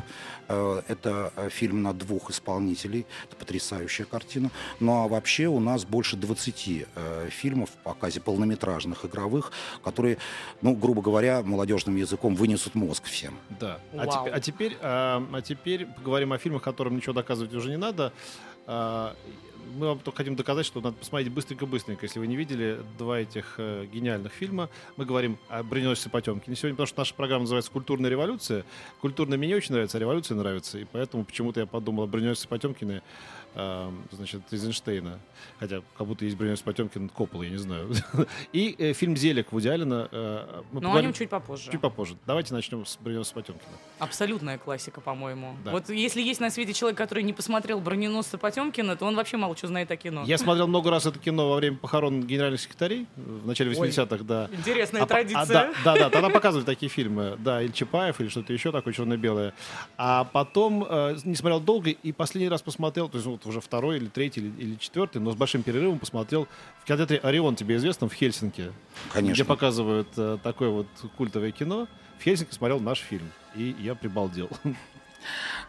Э, 0.48 0.82
Это 0.88 1.32
э, 1.36 1.48
фильм 1.50 1.82
на 1.82 1.92
двух 1.92 2.30
исполнителей. 2.30 3.06
Это 3.24 3.36
потрясающая 3.36 4.04
картина. 4.04 4.50
Ну 4.80 5.04
а 5.04 5.08
вообще 5.08 5.46
у 5.46 5.60
нас 5.60 5.84
больше 5.84 6.16
20 6.16 6.86
э, 6.94 7.28
фильмов 7.30 7.70
в 7.70 7.76
показе 7.84 8.20
полнометражных, 8.20 9.04
игровых, 9.04 9.52
которые, 9.82 10.18
ну, 10.62 10.74
грубо 10.74 11.02
говоря, 11.02 11.42
молодежным 11.42 11.96
языком 11.96 12.34
вынесут 12.34 12.74
мозг 12.74 13.04
всем. 13.04 13.38
Да. 13.60 13.80
А 13.92 14.06
теперь, 14.06 14.32
а, 14.32 14.40
теперь, 14.40 14.76
а, 14.82 15.28
а 15.32 15.42
теперь 15.42 15.86
поговорим 15.86 16.32
о 16.32 16.38
фильмах, 16.38 16.62
которым 16.62 16.96
ничего 16.96 17.12
доказывать 17.12 17.54
уже 17.54 17.70
не 17.70 17.76
надо. 17.76 18.12
А, 18.66 19.14
мы 19.76 19.86
вам 19.88 19.98
только 19.98 20.18
хотим 20.18 20.36
доказать, 20.36 20.66
что 20.66 20.80
надо 20.80 20.96
посмотреть 20.96 21.32
быстренько-быстренько. 21.32 22.04
Если 22.04 22.18
вы 22.18 22.26
не 22.26 22.36
видели 22.36 22.80
два 22.98 23.20
этих 23.20 23.54
э, 23.58 23.86
гениальных 23.92 24.32
фильма, 24.32 24.68
мы 24.96 25.04
говорим 25.04 25.38
о 25.48 25.62
«Броненосце 25.62 26.10
Потемкине» 26.10 26.56
сегодня, 26.56 26.74
потому 26.74 26.86
что 26.86 27.00
наша 27.00 27.14
программа 27.14 27.42
называется 27.42 27.70
«Культурная 27.70 28.10
революция». 28.10 28.64
Культурная 29.00 29.38
мне 29.38 29.48
не 29.48 29.54
очень 29.54 29.72
нравится, 29.72 29.98
а 29.98 30.00
революция 30.00 30.36
нравится. 30.36 30.78
И 30.78 30.84
поэтому 30.84 31.24
почему-то 31.24 31.60
я 31.60 31.66
подумал 31.66 32.04
о 32.04 32.06
«Броненосце 32.06 32.48
Потемкине» 32.48 33.02
э, 33.54 33.90
значит, 34.10 34.42
Эйзенштейна. 34.50 35.20
Хотя 35.58 35.82
как 35.96 36.06
будто 36.06 36.24
есть 36.24 36.36
«Броненосец 36.36 36.62
Потемкин» 36.64 37.08
Коппола, 37.08 37.42
я 37.42 37.50
не 37.50 37.56
знаю. 37.56 37.92
И 38.52 38.74
э, 38.78 38.92
фильм 38.92 39.16
«Зелик» 39.16 39.52
Вуди 39.52 39.68
Аллена. 39.68 40.08
Э, 40.10 40.62
мы 40.72 40.80
Но 40.80 40.88
о 40.88 40.90
поговорим 40.90 41.10
нем 41.10 41.14
чуть 41.14 41.30
попозже. 41.30 41.70
чуть 41.70 41.80
попозже. 41.80 42.16
Давайте 42.26 42.54
начнем 42.54 42.84
с 42.84 42.98
«Броненосца 43.00 43.34
Потемкина». 43.34 43.72
Абсолютная 43.98 44.58
классика, 44.58 45.00
по-моему. 45.00 45.56
Да. 45.64 45.72
Вот 45.72 45.88
если 45.88 46.20
есть 46.22 46.40
на 46.40 46.50
свете 46.50 46.72
человек, 46.72 46.98
который 46.98 47.22
не 47.22 47.32
посмотрел 47.32 47.80
«Броненосца 47.80 48.38
Потемкина», 48.38 48.96
то 48.96 49.06
он 49.06 49.16
вообще 49.16 49.36
мало 49.36 49.53
что 49.56 49.68
знает 49.68 49.90
о 49.90 49.96
кино. 49.96 50.24
Я 50.26 50.38
смотрел 50.38 50.66
много 50.66 50.90
раз 50.90 51.06
это 51.06 51.18
кино 51.18 51.50
во 51.50 51.56
время 51.56 51.76
похорон 51.76 52.22
генеральных 52.22 52.60
секретарей 52.60 53.06
в 53.16 53.46
начале 53.46 53.76
Ой. 53.76 53.88
80-х, 53.88 54.24
да. 54.24 54.48
Интересная 54.52 55.02
А 55.02 55.04
а, 55.04 55.06
традиция. 55.06 55.46
да, 55.46 55.72
да, 55.84 55.94
да, 55.94 56.10
тогда 56.10 56.28
показывали 56.30 56.64
такие 56.64 56.88
фильмы, 56.88 57.36
да, 57.38 57.62
или 57.62 57.72
Чапаев, 57.72 58.20
или 58.20 58.28
что-то 58.28 58.52
еще 58.52 58.72
такое 58.72 58.92
черно-белое. 58.92 59.54
А 59.96 60.24
потом 60.24 60.86
э, 60.88 61.16
не 61.24 61.36
смотрел 61.36 61.60
долго 61.60 61.90
и 61.90 62.12
последний 62.12 62.48
раз 62.48 62.62
посмотрел, 62.62 63.08
то 63.08 63.16
есть 63.16 63.26
вот 63.26 63.44
уже 63.46 63.60
второй 63.60 63.96
или 63.96 64.06
третий 64.06 64.40
или, 64.40 64.52
или 64.58 64.74
четвертый, 64.76 65.18
но 65.18 65.30
с 65.32 65.36
большим 65.36 65.62
перерывом 65.62 65.98
посмотрел 65.98 66.48
в 66.80 66.84
кинотеатре 66.84 67.18
Орион, 67.18 67.56
тебе 67.56 67.76
известно, 67.76 68.08
в 68.08 68.14
Хельсинки, 68.14 68.72
Конечно. 69.12 69.34
где 69.34 69.44
показывают 69.44 70.08
э, 70.16 70.38
такое 70.42 70.68
вот 70.70 70.86
культовое 71.16 71.50
кино. 71.50 71.88
В 72.18 72.22
Хельсинки 72.22 72.52
смотрел 72.54 72.80
наш 72.80 72.98
фильм, 72.98 73.30
и 73.54 73.74
я 73.78 73.94
прибалдел. 73.94 74.48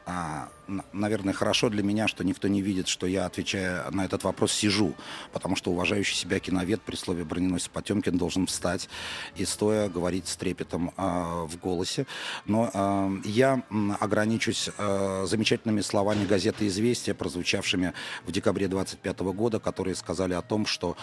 А, 0.05 0.49
наверное, 0.93 1.33
хорошо 1.33 1.69
для 1.69 1.81
меня, 1.81 2.07
что 2.07 2.23
никто 2.23 2.47
не 2.47 2.61
видит, 2.61 2.87
что 2.87 3.07
я, 3.07 3.25
отвечая 3.25 3.89
на 3.91 4.05
этот 4.05 4.23
вопрос, 4.23 4.51
сижу, 4.51 4.93
потому 5.33 5.55
что 5.55 5.71
уважающий 5.71 6.15
себя 6.15 6.39
киновед 6.39 6.81
при 6.81 6.95
слове 6.95 7.23
«броненосец 7.23 7.69
Потемкин» 7.69 8.17
должен 8.17 8.45
встать 8.45 8.87
и 9.35 9.45
стоя 9.45 9.89
говорить 9.89 10.27
с 10.27 10.35
трепетом 10.35 10.93
а, 10.97 11.45
в 11.45 11.57
голосе. 11.57 12.05
Но 12.45 12.69
а, 12.73 13.11
я 13.23 13.63
ограничусь 13.99 14.69
а, 14.77 15.25
замечательными 15.25 15.81
словами 15.81 16.25
газеты 16.25 16.67
«Известия», 16.67 17.13
прозвучавшими 17.13 17.93
в 18.25 18.31
декабре 18.31 18.67
25 18.67 19.19
года, 19.19 19.59
которые 19.59 19.95
сказали 19.95 20.33
о 20.33 20.41
том, 20.41 20.65
что 20.65 20.97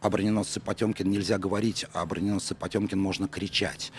о 0.00 0.08
броненосце 0.08 0.60
Потемкин 0.60 1.10
нельзя 1.10 1.38
говорить, 1.38 1.86
а 1.92 2.02
о 2.02 2.06
броненосце 2.06 2.54
Потемкин 2.54 2.98
можно 2.98 3.28
кричать. 3.28 3.92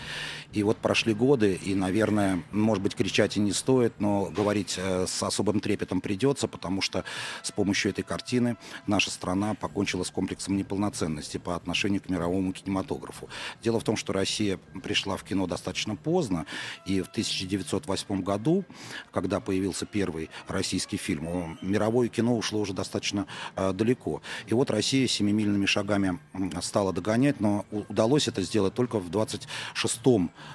И 0.54 0.64
вот 0.64 0.78
прошли 0.78 1.14
годы, 1.14 1.54
и, 1.54 1.76
наверное, 1.76 2.42
может 2.52 2.84
быть, 2.84 2.96
кричать 2.96 3.38
и 3.38 3.40
не 3.40 3.52
стоит, 3.52 3.97
но 4.00 4.26
говорить 4.26 4.76
э, 4.78 5.06
с 5.08 5.24
особым 5.24 5.60
трепетом 5.60 6.02
придется, 6.02 6.48
потому 6.48 6.82
что 6.82 7.04
с 7.44 7.52
помощью 7.52 7.92
этой 7.92 8.04
картины 8.04 8.58
наша 8.86 9.12
страна 9.12 9.54
покончила 9.54 10.04
с 10.04 10.12
комплексом 10.12 10.58
неполноценности 10.58 11.38
по 11.38 11.56
отношению 11.56 12.02
к 12.02 12.10
мировому 12.10 12.54
кинематографу. 12.54 13.30
Дело 13.62 13.80
в 13.80 13.84
том, 13.84 13.96
что 13.98 14.14
Россия 14.14 14.60
пришла 14.84 15.18
в 15.18 15.24
кино 15.24 15.48
достаточно 15.48 15.96
поздно, 15.96 16.46
и 16.86 17.02
в 17.02 17.08
1908 17.08 18.22
году, 18.22 18.66
когда 19.12 19.40
появился 19.40 19.86
первый 19.86 20.30
российский 20.48 20.98
фильм, 20.98 21.58
мировое 21.62 22.10
кино 22.10 22.38
ушло 22.38 22.60
уже 22.60 22.74
достаточно 22.74 23.26
э, 23.56 23.74
далеко. 23.74 24.22
И 24.48 24.54
вот 24.54 24.70
Россия 24.70 25.08
семимильными 25.08 25.66
шагами 25.66 26.20
стала 26.62 26.94
догонять, 26.94 27.40
но 27.40 27.66
удалось 27.72 28.28
это 28.28 28.42
сделать 28.42 28.74
только 28.74 29.00
в 29.00 29.10
26 29.10 30.00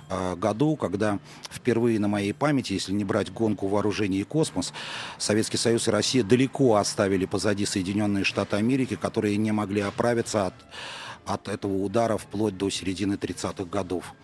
э, 0.09 0.37
году, 0.37 0.77
когда 0.77 1.19
впервые 1.51 1.99
на 1.99 2.09
моей 2.09 2.33
памяти, 2.33 2.75
если 2.75 2.93
не 2.93 3.05
брать 3.05 3.32
гонку 3.33 3.67
вооружений 3.67 4.21
и 4.21 4.25
космос, 4.25 4.73
Советский 5.19 5.57
Союз 5.57 5.89
и 5.89 5.91
Россия 5.91 6.23
далеко 6.23 6.77
оставили 6.77 7.25
позади 7.25 7.67
Соединенные 7.67 8.25
Штаты 8.25 8.57
Америки, 8.57 8.97
которые 8.97 9.37
не 9.37 9.53
могли 9.53 9.81
оправиться 9.81 10.47
от, 10.47 10.55
от 11.27 11.49
этого 11.49 11.83
удара 11.83 12.17
вплоть 12.17 12.57
до 12.57 12.71
середины 12.71 13.15
30-х 13.15 13.65
годов. 13.65 14.15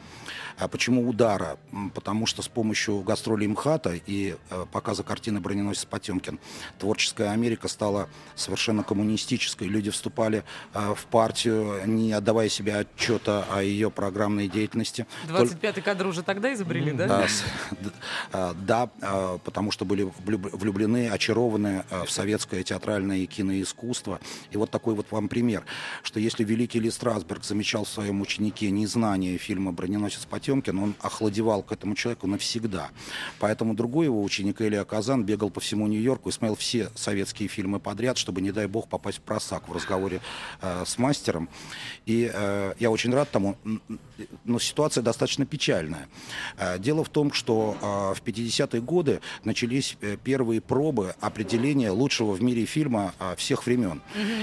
А 0.58 0.66
почему 0.66 1.08
удара? 1.08 1.56
Потому 1.94 2.26
что 2.26 2.42
с 2.42 2.48
помощью 2.48 3.00
гастролей 3.02 3.46
МХАТа 3.46 3.94
и 4.06 4.34
э, 4.50 4.66
показа 4.72 5.04
картины 5.04 5.40
«Броненосец 5.40 5.84
Потемкин» 5.84 6.40
творческая 6.80 7.30
Америка 7.30 7.68
стала 7.68 8.08
совершенно 8.34 8.82
коммунистической. 8.82 9.68
Люди 9.68 9.90
вступали 9.90 10.42
э, 10.74 10.94
в 10.96 11.06
партию, 11.06 11.82
не 11.86 12.12
отдавая 12.12 12.48
себе 12.48 12.74
отчета 12.76 13.46
о 13.52 13.62
ее 13.62 13.90
программной 13.92 14.48
деятельности. 14.48 15.06
Только- 15.28 15.54
25-й 15.54 15.80
кадр 15.82 16.06
уже 16.08 16.22
тогда 16.24 16.52
изобрели, 16.52 16.90
да? 16.90 17.22
а, 17.24 17.28
с- 17.28 17.44
д- 17.70 17.90
а, 18.32 18.54
Да, 18.54 18.90
потому 19.44 19.70
что 19.70 19.84
были 19.84 20.12
влюб- 20.26 20.50
влюблены, 20.56 21.08
очарованы 21.08 21.84
в 22.04 22.10
советское 22.10 22.64
театральное 22.64 23.18
и 23.18 23.26
киноискусство. 23.26 24.18
И 24.50 24.56
вот 24.56 24.70
такой 24.70 24.94
вот 24.94 25.06
вам 25.12 25.28
пример, 25.28 25.64
что 26.02 26.18
если 26.18 26.42
великий 26.42 26.80
Ли 26.80 26.90
Страсберг 26.90 27.44
замечал 27.44 27.84
в 27.84 27.88
своем 27.88 28.20
ученике 28.20 28.70
незнание 28.72 29.38
фильма 29.38 29.70
«Броненосец 29.72 30.24
Потемкин», 30.24 30.47
он 30.52 30.94
охладевал 31.00 31.62
к 31.62 31.72
этому 31.72 31.94
человеку 31.94 32.26
навсегда. 32.26 32.90
Поэтому 33.38 33.74
другой 33.74 34.06
его 34.06 34.22
ученик 34.22 34.60
Илья 34.60 34.84
Казан 34.84 35.24
бегал 35.24 35.50
по 35.50 35.60
всему 35.60 35.86
Нью-Йорку 35.86 36.28
и 36.28 36.32
смотрел 36.32 36.56
все 36.56 36.90
советские 36.94 37.48
фильмы 37.48 37.80
подряд, 37.80 38.18
чтобы, 38.18 38.40
не 38.40 38.52
дай 38.52 38.66
бог, 38.66 38.88
попасть 38.88 39.18
в 39.18 39.20
просак 39.22 39.68
в 39.68 39.72
разговоре 39.72 40.20
э, 40.60 40.84
с 40.86 40.98
мастером. 40.98 41.48
И 42.06 42.30
э, 42.32 42.74
я 42.78 42.90
очень 42.90 43.12
рад 43.12 43.30
тому, 43.30 43.56
но 44.44 44.58
ситуация 44.58 45.02
достаточно 45.02 45.46
печальная. 45.46 46.08
Э, 46.56 46.78
Дело 46.78 47.04
в 47.04 47.08
том, 47.08 47.32
что 47.32 47.76
э, 47.80 48.14
в 48.14 48.22
50-е 48.24 48.80
годы 48.80 49.20
начались 49.44 49.96
э, 50.00 50.16
первые 50.22 50.60
пробы 50.60 51.14
определения 51.20 51.90
лучшего 51.90 52.32
в 52.32 52.42
мире 52.42 52.64
фильма 52.64 53.12
э, 53.18 53.34
всех 53.36 53.66
времен. 53.66 54.00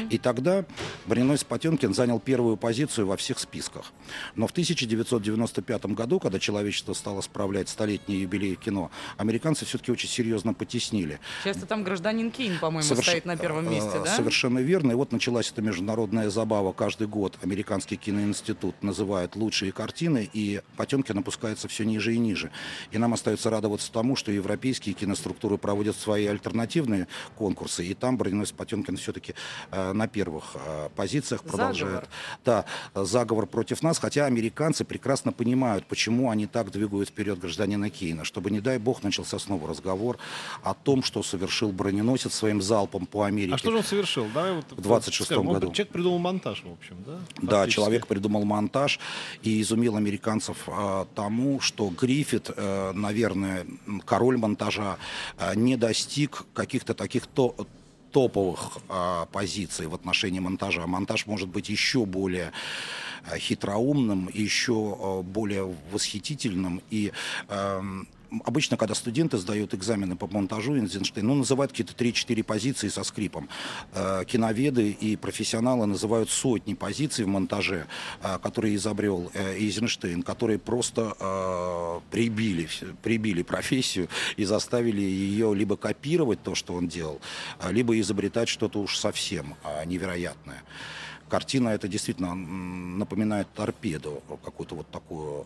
И 0.10 0.18
тогда 0.18 0.66
«Броненосец 1.06 1.44
Потемкин» 1.44 1.94
занял 1.94 2.20
первую 2.20 2.58
позицию 2.58 3.08
во 3.08 3.18
всех 3.18 3.40
списках. 3.40 3.92
Но 4.36 4.48
в 4.48 4.52
1995 4.52 5.86
году, 5.96 6.20
когда 6.20 6.40
человечество 6.40 6.94
стало 6.94 7.22
справлять 7.22 7.70
столетний 7.70 8.18
юбилей 8.22 8.56
кино, 8.56 8.92
американцы 9.18 9.66
все-таки 9.66 9.92
очень 9.92 10.10
серьезно 10.10 10.54
потеснили. 10.54 11.20
Часто 11.44 11.66
там 11.66 11.84
гражданин 11.84 12.32
Кейн, 12.32 12.60
по-моему, 12.60 12.88
Соверш- 12.88 13.10
стоит 13.10 13.25
на 13.25 13.38
первом 13.38 13.70
месте, 13.70 13.92
э, 13.96 14.04
да? 14.04 14.16
Совершенно 14.16 14.60
верно. 14.60 14.92
И 14.92 14.96
вот 14.96 15.12
началась 15.12 15.52
эта 15.52 15.62
международная 15.62 16.30
забава. 16.30 16.74
Каждый 16.74 17.08
год 17.08 17.38
Американский 17.42 17.96
киноинститут 17.96 18.82
называет 18.84 19.36
лучшие 19.36 19.72
картины, 19.72 20.30
и 20.32 20.62
Потемкин 20.78 21.18
опускается 21.20 21.68
все 21.68 21.86
ниже 21.86 22.14
и 22.14 22.18
ниже. 22.18 22.52
И 22.92 22.98
нам 22.98 23.14
остается 23.14 23.50
радоваться 23.50 23.92
тому, 23.92 24.16
что 24.16 24.32
европейские 24.32 24.94
киноструктуры 24.94 25.58
проводят 25.58 25.96
свои 25.96 26.25
альтернативные 26.25 27.08
конкурсы, 27.38 27.86
и 27.86 27.94
там 27.94 28.18
Броненосец 28.18 28.52
Потемкин 28.54 28.98
все-таки 28.98 29.36
э, 29.72 29.94
на 29.94 30.08
первых 30.08 30.56
э, 30.56 30.90
позициях 30.96 31.44
продолжает. 31.44 32.10
Да, 32.44 32.66
э, 32.94 33.04
заговор 33.06 33.46
против 33.48 33.82
нас, 33.84 34.00
хотя 34.00 34.25
американцы 34.25 34.84
прекрасно 34.84 35.32
понимают, 35.32 35.85
почему 35.88 36.30
они 36.30 36.48
так 36.48 36.72
двигают 36.72 37.10
вперед 37.10 37.39
гражданина 37.39 37.89
Кейна, 37.89 38.24
чтобы, 38.24 38.51
не 38.51 38.62
дай 38.62 38.77
бог, 38.77 39.04
начался 39.04 39.39
снова 39.39 39.68
разговор 39.70 40.18
о 40.63 40.74
том, 40.74 41.04
что 41.04 41.24
совершил 41.24 41.72
броненосец 41.72 42.34
своим 42.34 42.62
залпом 42.62 43.06
по 43.06 43.24
Америке. 43.24 43.56
А 43.56 43.58
что 43.58 43.72
же 43.72 43.77
он 43.77 43.84
совершил? 43.84 44.27
Давай 44.34 44.54
вот, 44.54 44.65
В 44.72 44.80
26-м 44.80 45.25
скажем, 45.25 45.48
году. 45.48 45.72
Человек 45.72 45.94
придумал 45.94 46.20
монтаж, 46.20 46.63
в 46.63 46.72
общем, 46.72 46.98
да? 47.06 47.20
Да, 47.42 47.58
Фактически. 47.58 47.75
человек 47.75 48.08
придумал 48.08 48.46
монтаж 48.46 49.00
и 49.44 49.62
изумил 49.62 49.96
американцев 49.96 50.58
а, 50.68 51.08
тому, 51.15 51.60
что 51.60 51.89
Гриффит, 51.89 52.50
э, 52.56 52.92
наверное, 52.94 53.65
король 54.06 54.38
монтажа, 54.38 54.98
а, 55.38 55.56
не 55.56 55.77
достиг 55.77 56.44
каких-то 56.54 56.94
таких 56.94 57.27
то 57.27 57.56
топовых 58.16 58.78
а, 58.88 59.26
позиций 59.26 59.88
в 59.88 59.94
отношении 59.94 60.40
монтажа. 60.40 60.88
Монтаж 60.88 61.26
может 61.26 61.50
быть 61.50 61.68
еще 61.68 62.06
более 62.06 62.54
а, 63.30 63.38
хитроумным, 63.38 64.30
еще 64.34 64.74
а, 64.74 65.22
более 65.22 65.76
восхитительным 65.92 66.82
и 66.90 67.12
эм, 67.50 68.08
Обычно, 68.44 68.77
когда 68.77 68.96
студенты 68.96 69.38
сдают 69.38 69.74
экзамены 69.74 70.15
по 70.15 70.27
монтажу 70.27 70.75
Эйзенштейн, 70.75 71.25
ну, 71.25 71.36
называют 71.36 71.72
какие-то 71.72 71.94
3-4 71.94 72.44
позиции 72.44 72.88
со 72.89 73.04
скрипом. 73.04 73.50
Э, 73.94 74.24
киноведы 74.25 74.92
и 74.92 75.15
профессионалы 75.15 75.86
называют 75.86 76.30
сотни 76.30 76.74
позиций 76.74 77.25
в 77.25 77.27
монтаже, 77.27 77.88
э, 78.22 78.39
которые 78.42 78.75
изобрел 78.75 79.32
э, 79.34 79.56
Эйзенштейн, 79.58 80.24
которые 80.24 80.60
просто 80.60 81.15
прибили, 82.12 82.68
прибили 83.04 83.42
профессию 83.42 84.08
и 84.38 84.46
заставили 84.46 85.01
ее 85.01 85.54
либо 85.54 85.77
копировать 85.77 86.42
то, 86.44 86.56
что 86.56 86.74
он 86.74 86.88
делал, 86.88 87.22
либо 87.70 88.00
изобретать 88.00 88.50
что-то 88.50 88.80
уж 88.80 88.98
совсем 88.98 89.56
невероятное. 89.86 90.63
Картина 91.30 91.70
это 91.70 91.88
действительно 91.88 92.36
напоминает 92.36 93.48
торпеду, 93.54 94.22
какую-то 94.44 94.75
вот 94.75 94.88
такую 94.89 95.46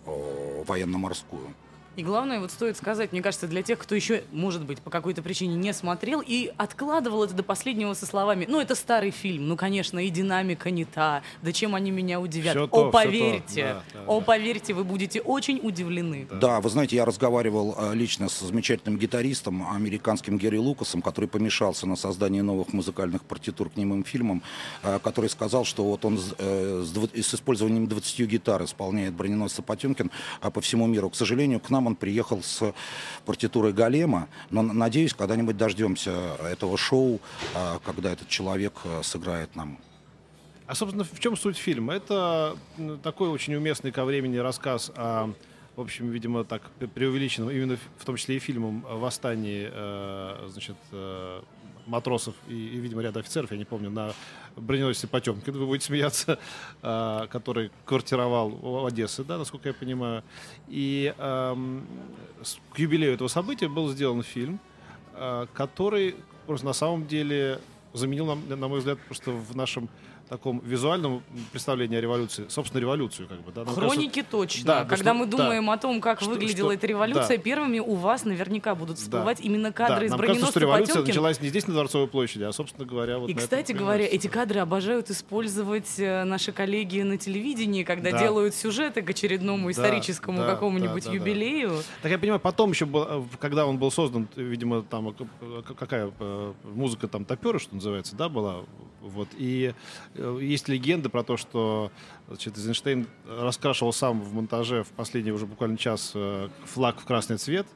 военно-морскую. 0.66 1.54
И 2.00 2.02
главное, 2.02 2.40
вот 2.40 2.50
стоит 2.50 2.78
сказать, 2.78 3.12
мне 3.12 3.22
кажется, 3.22 3.46
для 3.46 3.62
тех, 3.62 3.78
кто 3.78 3.94
еще, 3.94 4.24
может 4.32 4.64
быть, 4.64 4.80
по 4.80 4.90
какой-то 4.90 5.22
причине 5.22 5.56
не 5.56 5.74
смотрел 5.74 6.24
и 6.26 6.50
откладывал 6.56 7.26
это 7.26 7.34
до 7.34 7.44
последнего 7.44 7.94
со 7.94 8.06
словами, 8.06 8.46
ну, 8.48 8.62
это 8.62 8.74
старый 8.74 9.12
фильм, 9.12 9.50
ну, 9.50 9.58
конечно, 9.58 10.00
и 10.00 10.10
динамика 10.10 10.72
не 10.72 10.86
та, 10.86 11.24
да 11.42 11.52
чем 11.52 11.76
они 11.76 11.92
меня 11.92 12.22
удивят. 12.22 12.56
Всё 12.56 12.64
О, 12.64 12.68
то, 12.68 12.90
поверьте, 12.90 13.84
то. 13.84 13.98
Да, 13.98 14.00
да, 14.00 14.06
о, 14.08 14.20
да. 14.22 14.26
поверьте, 14.26 14.74
вы 14.74 14.86
будете 14.86 15.20
очень 15.20 15.60
удивлены. 15.62 16.26
Да, 16.32 16.62
вы 16.62 16.70
знаете, 16.70 16.96
я 16.96 17.04
разговаривал 17.04 17.76
э, 17.78 17.94
лично 17.96 18.30
с 18.30 18.40
замечательным 18.40 18.98
гитаристом, 18.98 19.70
американским 19.70 20.38
Герри 20.38 20.58
Лукасом, 20.58 21.02
который 21.02 21.26
помешался 21.26 21.86
на 21.86 21.98
создании 21.98 22.40
новых 22.40 22.72
музыкальных 22.72 23.26
партитур 23.26 23.72
к 23.72 23.76
немым 23.76 24.06
фильмам, 24.06 24.42
э, 24.84 25.00
который 25.04 25.30
сказал, 25.30 25.66
что 25.66 25.84
вот 25.84 26.06
он 26.06 26.18
с, 26.18 26.34
э, 26.38 26.86
с 27.14 27.34
использованием 27.34 27.88
20 27.88 28.26
гитар 28.26 28.64
исполняет 28.64 29.14
броненосца 29.16 29.62
Потемкин 29.62 30.12
а 30.40 30.50
по 30.50 30.62
всему 30.62 30.88
миру. 30.88 31.10
К 31.10 31.16
сожалению, 31.16 31.60
к 31.60 31.70
нам 31.70 31.89
он 31.90 31.96
приехал 31.96 32.42
с 32.42 32.74
партитурой 33.26 33.74
Голема, 33.74 34.28
но 34.50 34.62
надеюсь, 34.62 35.14
когда-нибудь 35.14 35.58
дождемся 35.58 36.38
этого 36.42 36.78
шоу, 36.78 37.20
э, 37.56 37.80
когда 37.84 38.12
этот 38.12 38.28
человек 38.28 38.74
э, 38.86 39.02
сыграет 39.04 39.56
нам 39.56 39.78
А, 40.68 40.76
собственно, 40.76 41.04
в 41.04 41.20
чем 41.20 41.36
суть 41.36 41.58
фильма? 41.58 41.94
Это 41.94 42.56
такой 43.04 43.30
очень 43.30 43.56
уместный 43.56 43.92
ко 43.92 44.06
времени 44.06 44.38
рассказ 44.38 44.92
о, 44.96 45.34
в 45.76 45.82
общем, 45.82 46.10
видимо, 46.10 46.44
так 46.44 46.62
преувеличенном, 46.94 47.50
именно 47.50 47.78
в 47.98 48.06
том 48.06 48.18
числе 48.18 48.36
и 48.36 48.40
фильмом, 48.40 48.86
восстании, 48.88 49.70
э, 49.72 50.48
значит, 50.50 50.76
э, 50.92 51.42
матросов 51.86 52.36
и, 52.48 52.54
и, 52.54 52.80
видимо, 52.80 53.02
ряда 53.02 53.20
офицеров, 53.20 53.52
я 53.52 53.58
не 53.58 53.66
помню, 53.66 53.90
на 53.90 54.14
броненосце 54.60 55.08
Потемкин, 55.08 55.54
вы 55.54 55.66
будете 55.66 55.88
смеяться, 55.88 56.40
э, 56.82 57.28
который 57.32 57.72
квартировал 57.86 58.58
у 58.62 58.86
Одессы, 58.86 59.24
да, 59.24 59.38
насколько 59.38 59.70
я 59.70 59.74
понимаю. 59.74 60.24
И 60.68 61.14
к 61.18 62.80
юбилею 62.80 63.14
этого 63.14 63.28
события 63.28 63.68
был 63.68 63.90
сделан 63.90 64.24
фильм, 64.24 64.60
э, 65.14 65.48
который 65.54 66.16
просто 66.46 66.66
на 66.66 66.74
самом 66.74 67.08
деле 67.08 67.60
заменил, 67.94 68.26
нам, 68.26 68.44
на 68.48 68.68
мой 68.68 68.80
взгляд, 68.80 69.00
просто 69.00 69.32
в 69.32 69.56
нашем 69.56 69.90
таком 70.30 70.60
визуальном 70.60 71.24
представлении 71.52 71.98
о 71.98 72.02
революции, 72.02 72.46
собственно, 72.50 72.80
революцию, 72.80 73.28
как 73.28 73.42
бы, 73.42 73.52
да. 73.52 73.64
Нам 73.66 73.74
кажется, 73.76 73.90
Хроники 73.96 74.22
точно. 74.24 74.66
да, 74.66 74.80
да, 74.84 74.86
Когда 74.86 75.12
что- 75.12 75.20
мы 75.20 75.26
да. 75.26 75.38
думаем 75.38 75.70
о 75.70 75.78
том, 75.78 76.00
как 76.02 76.22
Что- 76.22 76.30
выглядела 76.30 76.70
что- 76.70 76.74
эта 76.74 76.88
революция, 76.88 77.38
да. 77.38 77.44
первыми 77.44 77.80
у 77.80 77.96
вас 77.96 78.26
наверняка 78.26 78.76
будут 78.76 78.98
всплывать 79.00 79.40
именно 79.42 79.70
да, 79.70 79.74
кадры 79.74 80.06
из 80.06 80.12
нам 80.12 80.20
кажется, 80.20 80.48
что 80.48 80.60
революция 80.60 80.94
Потемкин. 80.94 81.10
началась 81.10 81.42
не 81.42 81.50
здесь, 81.50 81.68
на 81.68 81.74
Дворцовой 81.74 82.08
площади, 82.08 82.44
а, 82.44 82.52
собственно 82.52 82.86
говоря, 82.86 83.18
вот 83.18 83.30
И, 83.30 83.34
кстати 83.34 83.72
говоря, 83.72 84.06
эти 84.06 84.28
кадры 84.28 84.60
обожают 84.60 85.10
использовать 85.10 86.00
э, 86.00 86.24
наши 86.24 86.52
коллеги 86.52 87.02
на 87.02 87.18
телевидении, 87.18 87.84
когда 87.84 88.12
Да. 88.12 88.20
делают 88.20 88.54
сюжеты 88.56 89.02
к 89.02 89.10
очередному 89.10 89.66
Да, 89.68 89.72
историческому 89.72 90.40
да, 90.40 90.46
какому-нибудь 90.54 91.04
да, 91.06 91.12
да, 91.12 91.18
да. 91.18 91.26
юбилею. 91.26 91.72
Так 92.02 92.12
я 92.12 92.20
понимаю, 92.20 92.40
потом 92.40 92.70
еще, 92.72 92.86
был, 92.86 93.04
э, 93.04 93.24
когда 93.40 93.66
он 93.66 93.78
был 93.80 93.90
создан, 93.92 94.28
т- 94.28 94.42
видимо, 94.42 94.84
там 94.84 95.10
э, 95.10 95.62
какая 95.78 96.12
э, 96.20 96.54
музыка 96.64 97.08
там 97.08 97.26
топеры, 97.26 97.58
что 97.60 97.74
называется, 97.76 98.16
да, 98.16 98.30
была. 98.30 98.62
Вот. 99.02 99.30
И 99.38 99.74
э, 100.16 100.19
есть 100.40 100.68
легенда 100.68 101.10
про 101.10 101.24
то, 101.24 101.38
что 101.38 101.92
значит, 102.28 102.58
Эйзенштейн 102.58 103.08
раскрашивал 103.28 103.94
сам 103.94 104.22
в 104.22 104.34
монтаже 104.34 104.84
в 104.84 104.90
последний 104.90 105.32
уже 105.32 105.46
буквально 105.46 105.78
час 105.78 106.12
э, 106.16 106.50
флаг 106.66 107.00
в 107.00 107.06
красный 107.06 107.38
цвет 107.38 107.68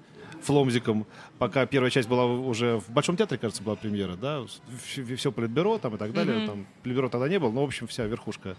фломзиком, 0.43 1.05
пока 1.39 1.65
первая 1.65 1.89
часть 1.89 2.07
была 2.09 2.25
уже 2.25 2.79
в 2.79 2.89
Большом 2.89 3.17
театре, 3.17 3.37
кажется, 3.39 3.63
была 3.63 3.75
премьера, 3.75 4.15
да, 4.15 4.43
все, 5.15 5.31
политбюро 5.31 5.77
там 5.77 5.95
и 5.95 5.97
так 5.97 6.13
далее, 6.13 6.37
Мгм. 6.39 6.47
там 6.47 6.67
политбюро 6.83 7.09
тогда 7.09 7.27
не 7.29 7.39
было, 7.39 7.51
но, 7.51 7.61
в 7.61 7.65
общем, 7.65 7.87
вся 7.87 8.05
верхушка 8.05 8.55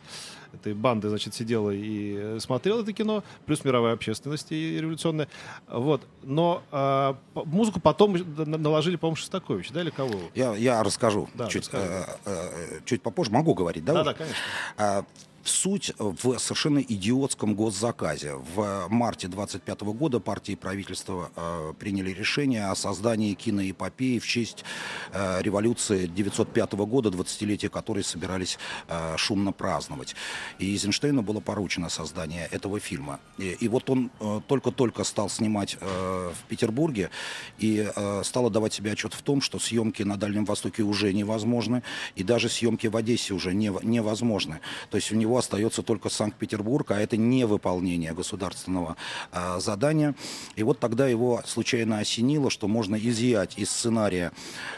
этой 0.53 0.75
банды, 0.75 1.09
значит, 1.09 1.35
сидела 1.35 1.71
и 1.71 2.15
э, 2.17 2.39
смотрела 2.41 2.83
это 2.83 2.93
кино, 2.93 3.23
плюс 3.47 3.65
мировая 3.65 3.95
общественность 3.95 4.51
и 4.53 4.79
революционная, 4.81 5.29
вот, 5.69 6.03
но 6.23 6.63
а, 6.71 7.17
по- 7.35 7.45
музыку 7.45 7.81
потом 7.81 8.15
на- 8.15 8.59
наложили, 8.59 8.97
по-моему, 8.97 9.17
Шостакович, 9.17 9.71
да, 9.71 9.83
или 9.83 9.91
кого? 9.91 10.19
Я, 10.35 10.55
я 10.57 10.83
расскажу 10.83 11.29
Да, 11.35 11.49
чуть, 11.49 11.63
расскажи. 11.65 11.85
э, 11.87 12.05
э, 12.27 12.81
чуть 12.85 13.03
попозже. 13.03 13.31
Могу 13.31 13.55
говорить, 13.55 13.85
да? 13.85 13.93
Да, 13.95 14.01
уже? 14.03 14.11
да, 14.11 14.15
конечно. 14.15 15.07
Суть 15.45 15.93
в 15.99 16.39
совершенно 16.39 16.79
идиотском 16.79 17.55
госзаказе. 17.55 18.35
В 18.55 18.87
марте 18.89 19.29
25 19.29 19.83
года 19.83 20.19
партии 20.19 20.53
и 20.53 20.57
правительство 20.57 21.31
э, 21.37 21.75
приняли 21.79 22.13
решение 22.13 22.71
о 22.71 22.75
создании 22.75 23.35
киноэпопеи 23.35 24.19
в 24.21 24.27
честь 24.27 24.65
э, 25.13 25.43
революции 25.43 26.07
905 26.07 26.73
года, 26.73 27.11
20-летия 27.11 27.69
которой 27.69 28.05
собирались 28.05 28.59
э, 28.89 29.17
шумно 29.19 29.53
праздновать. 29.53 30.17
И 30.59 30.73
Эйзенштейну 30.73 31.21
было 31.21 31.41
поручено 31.41 31.91
создание 31.91 32.49
этого 32.51 32.81
фильма. 32.81 33.21
И, 33.37 33.51
и 33.61 33.69
вот 33.69 33.91
он 33.91 34.11
э, 34.21 34.41
только-только 34.47 35.05
стал 35.05 35.29
снимать 35.29 35.77
э, 35.79 36.33
в 36.33 36.49
Петербурге 36.49 37.11
и 37.59 37.87
э, 37.95 38.23
стал 38.25 38.47
отдавать 38.47 38.73
себе 38.73 38.93
отчет 38.93 39.13
в 39.13 39.21
том, 39.21 39.43
что 39.43 39.59
съемки 39.59 40.03
на 40.05 40.17
Дальнем 40.17 40.47
Востоке 40.47 40.83
уже 40.83 41.13
невозможны, 41.13 41.83
и 42.17 42.23
даже 42.23 42.49
съемки 42.49 42.87
в 42.87 42.97
Одессе 42.97 43.35
уже 43.35 43.53
не, 43.53 43.71
невозможны. 43.83 44.61
То 44.89 44.97
есть 44.97 45.13
у 45.13 45.17
него 45.35 45.39
остается 45.39 45.83
только 45.83 46.09
Санкт-Петербург, 46.09 46.91
а 46.93 47.01
это 47.01 47.17
не 47.17 47.45
выполнение 47.45 48.13
государственного 48.13 48.97
э, 49.33 49.59
задания. 49.59 50.15
И 50.55 50.63
вот 50.63 50.79
тогда 50.79 51.09
его 51.09 51.43
случайно 51.45 51.99
осенило, 51.99 52.51
что 52.51 52.69
можно 52.69 52.97
изъять 52.97 53.59
из 53.59 53.71
сценария 53.71 54.31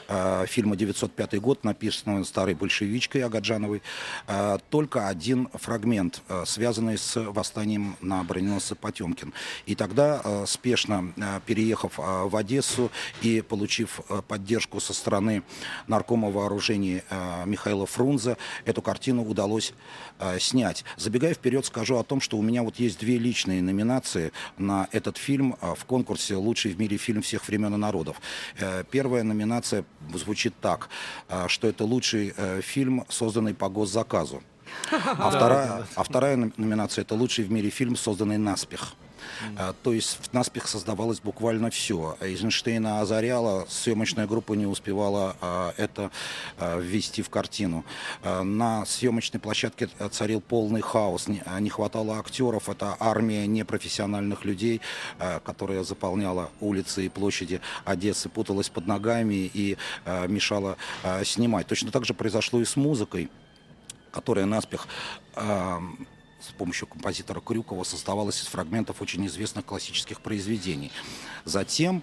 э, 0.08 0.46
фильма 0.46 0.76
«905 0.76 1.40
год», 1.40 1.64
написанного 1.64 2.24
старой 2.24 2.54
большевичкой 2.54 3.22
Агаджановой, 3.22 3.82
э, 4.26 4.58
только 4.70 5.08
один 5.08 5.48
фрагмент, 5.52 6.22
э, 6.28 6.44
связанный 6.46 6.96
с 6.96 7.16
восстанием 7.16 7.96
на 8.00 8.24
броненосце 8.24 8.74
Потемкин. 8.74 9.34
И 9.66 9.74
тогда, 9.74 10.22
э, 10.24 10.44
спешно 10.46 11.12
э, 11.16 11.40
переехав 11.44 11.98
э, 11.98 12.24
в 12.28 12.34
Одессу 12.34 12.90
и 13.20 13.42
получив 13.42 14.00
э, 14.08 14.22
поддержку 14.26 14.80
со 14.80 14.94
стороны 14.94 15.42
наркома 15.86 16.30
вооружений 16.30 17.02
э, 17.10 17.42
Михаила 17.46 17.84
Фрунзе, 17.86 18.38
эту 18.64 18.80
картину 18.80 19.22
удалось 19.24 19.74
снять. 20.46 20.84
Забегая 20.96 21.34
вперед, 21.34 21.66
скажу 21.66 21.96
о 21.98 22.04
том, 22.04 22.20
что 22.20 22.36
у 22.38 22.42
меня 22.42 22.62
вот 22.62 22.76
есть 22.76 22.98
две 23.00 23.18
личные 23.18 23.62
номинации 23.62 24.32
на 24.58 24.88
этот 24.92 25.16
фильм 25.18 25.56
э, 25.60 25.74
в 25.74 25.84
конкурсе 25.84 26.36
«Лучший 26.36 26.72
в 26.72 26.78
мире 26.80 26.96
фильм 26.96 27.22
всех 27.22 27.46
времен 27.48 27.74
и 27.74 27.76
народов». 27.76 28.20
Э, 28.58 28.84
Первая 28.90 29.22
номинация 29.24 29.84
звучит 30.14 30.54
так, 30.60 30.88
э, 31.28 31.48
что 31.48 31.68
это 31.68 31.84
лучший 31.84 32.32
э, 32.36 32.60
фильм, 32.62 33.04
созданный 33.08 33.54
по 33.54 33.68
госзаказу. 33.68 34.42
А 34.90 35.30
вторая, 35.36 35.86
а 35.94 36.02
вторая 36.02 36.36
ном- 36.36 36.52
номинация 36.56 37.02
это 37.02 37.14
лучший 37.14 37.44
в 37.44 37.50
мире 37.50 37.70
фильм, 37.70 37.96
созданный 37.96 38.38
наспех. 38.38 38.94
А, 39.56 39.74
То 39.82 39.92
есть 39.92 40.18
в 40.20 40.32
наспех 40.32 40.68
создавалось 40.68 41.20
буквально 41.20 41.70
все. 41.70 42.16
Эйзенштейна 42.20 43.00
озаряла, 43.00 43.66
съемочная 43.68 44.26
группа 44.26 44.54
не 44.54 44.66
успевала 44.66 45.36
а, 45.40 45.74
это 45.76 46.10
а, 46.58 46.78
ввести 46.78 47.22
в 47.22 47.30
картину. 47.30 47.84
На 48.22 48.84
съемочной 48.86 49.40
площадке 49.40 49.88
э, 49.98 50.08
царил 50.08 50.40
полный 50.40 50.80
хаос, 50.80 51.28
не, 51.28 51.68
хватало 51.68 52.18
актеров, 52.18 52.68
это 52.68 52.96
армия 52.98 53.46
непрофессиональных 53.46 54.44
людей, 54.44 54.80
которая 55.44 55.82
заполняла 55.84 56.50
улицы 56.60 57.06
и 57.06 57.08
площади 57.08 57.60
Одессы, 57.84 58.28
путалась 58.28 58.68
под 58.68 58.86
ногами 58.86 59.50
и 59.52 59.76
мешала 60.28 60.76
снимать. 61.24 61.66
Точно 61.66 61.90
так 61.90 62.04
же 62.04 62.14
произошло 62.14 62.60
и 62.60 62.64
с 62.64 62.76
музыкой 62.76 63.30
которая 64.16 64.46
наспех 64.46 64.88
а, 65.34 65.82
с 66.48 66.52
помощью 66.52 66.86
композитора 66.86 67.40
Крюкова 67.40 67.84
создавалась 67.84 68.40
из 68.40 68.46
фрагментов 68.46 69.02
очень 69.02 69.26
известных 69.26 69.64
классических 69.64 70.20
произведений. 70.20 70.92
Затем 71.44 72.02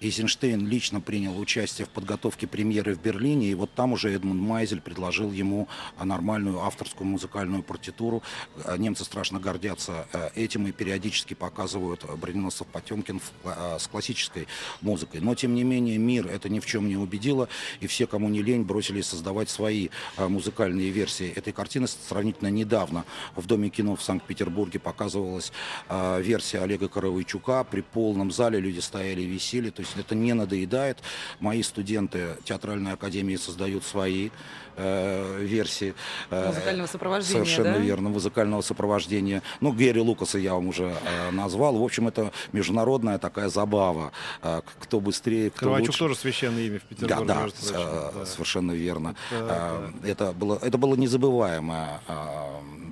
Эйзенштейн 0.00 0.66
лично 0.66 1.00
принял 1.00 1.38
участие 1.38 1.86
в 1.86 1.90
подготовке 1.90 2.46
премьеры 2.46 2.94
в 2.94 3.02
Берлине, 3.02 3.48
и 3.48 3.54
вот 3.54 3.72
там 3.74 3.92
уже 3.92 4.12
Эдмунд 4.12 4.40
Майзель 4.40 4.80
предложил 4.80 5.30
ему 5.30 5.68
а, 5.98 6.04
нормальную 6.04 6.60
авторскую 6.60 7.06
музыкальную 7.06 7.62
партитуру. 7.62 8.22
А, 8.64 8.76
Немцы 8.76 9.04
страшно 9.04 9.38
гордятся 9.38 10.06
э, 10.12 10.30
этим 10.34 10.66
и 10.66 10.72
периодически 10.72 11.34
показывают 11.34 12.04
броненосцев 12.18 12.66
Потемкин 12.68 13.20
а, 13.44 13.78
с 13.78 13.86
классической 13.88 14.48
музыкой. 14.80 15.20
Но, 15.20 15.34
тем 15.34 15.54
не 15.54 15.64
менее, 15.64 15.98
мир 15.98 16.26
это 16.26 16.48
ни 16.48 16.60
в 16.60 16.66
чем 16.66 16.88
не 16.88 16.96
убедило, 16.96 17.48
и 17.80 17.86
все, 17.86 18.06
кому 18.06 18.28
не 18.28 18.42
лень, 18.42 18.62
бросились 18.62 19.06
создавать 19.06 19.50
свои 19.50 19.90
а, 20.16 20.28
музыкальные 20.28 20.90
версии 20.90 21.28
этой 21.28 21.52
картины. 21.52 21.86
Сравнительно 21.86 22.48
недавно 22.48 23.04
в 23.36 23.46
Доме 23.46 23.68
кино 23.68 23.96
в 23.96 24.02
Санкт-Петербурге 24.02 24.78
показывалась 24.78 25.52
а, 25.88 26.20
версия 26.20 26.60
Олега 26.60 26.88
Коровойчука. 26.88 27.64
При 27.64 27.82
полном 27.82 28.30
зале 28.30 28.60
люди 28.60 28.80
стояли 28.80 29.22
и 29.22 29.26
висели. 29.26 29.68
То 29.70 29.80
есть 29.80 29.89
это 29.98 30.14
не 30.14 30.32
надоедает. 30.34 30.98
Мои 31.40 31.62
студенты 31.62 32.36
театральной 32.44 32.92
академии 32.92 33.36
создают 33.36 33.84
свои 33.84 34.30
э, 34.76 35.38
версии. 35.42 35.94
э, 36.30 36.46
Музыкального 36.48 36.86
сопровождения, 36.86 37.44
Совершенно 37.44 37.74
да? 37.74 37.78
верно, 37.78 38.08
музыкального 38.10 38.60
сопровождения. 38.62 39.42
Ну, 39.60 39.72
Герри 39.72 40.00
Лукаса 40.00 40.38
я 40.38 40.54
вам 40.54 40.68
уже 40.68 40.94
э, 41.04 41.30
назвал. 41.30 41.76
В 41.76 41.82
общем, 41.84 42.08
это 42.08 42.32
международная 42.52 43.18
такая 43.18 43.48
забава. 43.48 44.12
Э, 44.42 44.60
кто 44.80 45.00
быстрее, 45.00 45.50
кто 45.50 45.60
Кровачук 45.60 45.88
лучше. 45.88 45.98
тоже 45.98 46.14
священное 46.16 46.62
имя 46.62 46.78
в 46.78 46.82
Да, 46.82 46.86
Петербурге. 47.06 47.26
да, 47.34 47.42
между 47.42 47.58
прочим, 47.58 47.76
э, 47.88 48.10
да. 48.14 48.26
совершенно 48.26 48.72
верно. 48.72 49.16
Это, 49.30 49.90
Э, 50.04 50.08
Это 50.10 50.32
было, 50.32 50.58
это 50.62 50.78
было 50.78 50.94
незабываемое 50.96 52.00
э, 52.08 52.14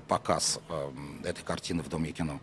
показ 0.09 0.61
э, 0.69 0.91
этой 1.25 1.43
картины 1.43 1.83
в 1.83 1.89
Доме 1.89 2.13
кино. 2.13 2.41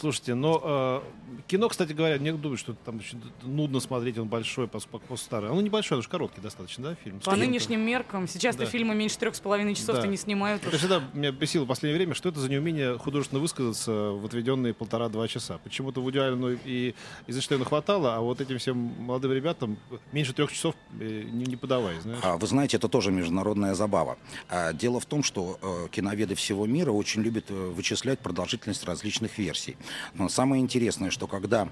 Слушайте, 0.00 0.34
но 0.34 0.60
э, 0.64 1.00
кино, 1.46 1.68
кстати 1.68 1.92
говоря, 1.92 2.16
не 2.16 2.32
думаю, 2.32 2.56
что 2.56 2.72
там 2.72 2.96
очень 3.00 3.20
нудно 3.42 3.80
смотреть, 3.80 4.16
он 4.16 4.28
большой, 4.28 4.66
поскольку 4.66 5.14
старый. 5.18 5.50
Он 5.50 5.62
небольшой, 5.62 5.98
он 5.98 6.02
же 6.02 6.08
короткий 6.08 6.40
достаточно, 6.40 6.84
да, 6.84 6.94
фильм? 6.94 7.20
По 7.20 7.36
нынешним 7.36 7.80
меркам, 7.80 8.26
сейчас-то 8.26 8.64
Да. 8.64 8.70
фильмы 8.70 8.94
меньше 8.94 9.18
трех 9.18 9.34
с 9.34 9.40
половиной 9.40 9.74
часов-то 9.74 10.00
Да. 10.02 10.08
не 10.08 10.16
снимают. 10.16 10.64
Это 10.66 10.78
всегда 10.78 11.02
меня 11.12 11.32
бесило 11.32 11.64
в 11.64 11.68
последнее 11.68 11.98
время, 11.98 12.14
что 12.14 12.30
это 12.30 12.40
за 12.40 12.48
неумение 12.48 12.96
художественно 12.96 13.42
высказаться 13.42 13.90
в 13.92 14.24
отведенные 14.24 14.72
полтора-два 14.72 15.28
часа. 15.28 15.58
Почему-то 15.58 16.00
Вуди 16.00 16.16
Аллену 16.16 16.56
и 16.64 16.94
Эйзенштейну 17.26 17.66
хватало, 17.66 18.16
а 18.16 18.20
вот 18.20 18.40
этим 18.40 18.56
всем 18.56 18.78
молодым 18.78 19.32
ребятам 19.34 19.76
меньше 20.12 20.32
трех 20.32 20.50
часов 20.50 20.74
э, 20.98 21.24
не, 21.30 21.44
не 21.44 21.56
подавай, 21.56 22.00
знаешь. 22.00 22.20
А, 22.22 22.38
Вы 22.38 22.46
знаете, 22.46 22.78
это 22.78 22.88
тоже 22.88 23.10
международная 23.12 23.74
забава. 23.74 24.16
А, 24.48 24.72
Дело 24.72 24.98
в 24.98 25.04
том, 25.04 25.22
что 25.22 25.58
э, 25.60 25.88
киноведы 25.90 26.34
всего 26.36 26.64
мира 26.64 26.90
очень 26.90 27.20
любят 27.20 27.50
э, 27.50 27.54
вычислять 27.76 28.18
продолжительность 28.20 28.84
различных 28.84 29.36
версий. 29.36 29.76
Но 30.14 30.28
самое 30.28 30.62
интересное, 30.62 31.10
что 31.10 31.26
когда 31.26 31.68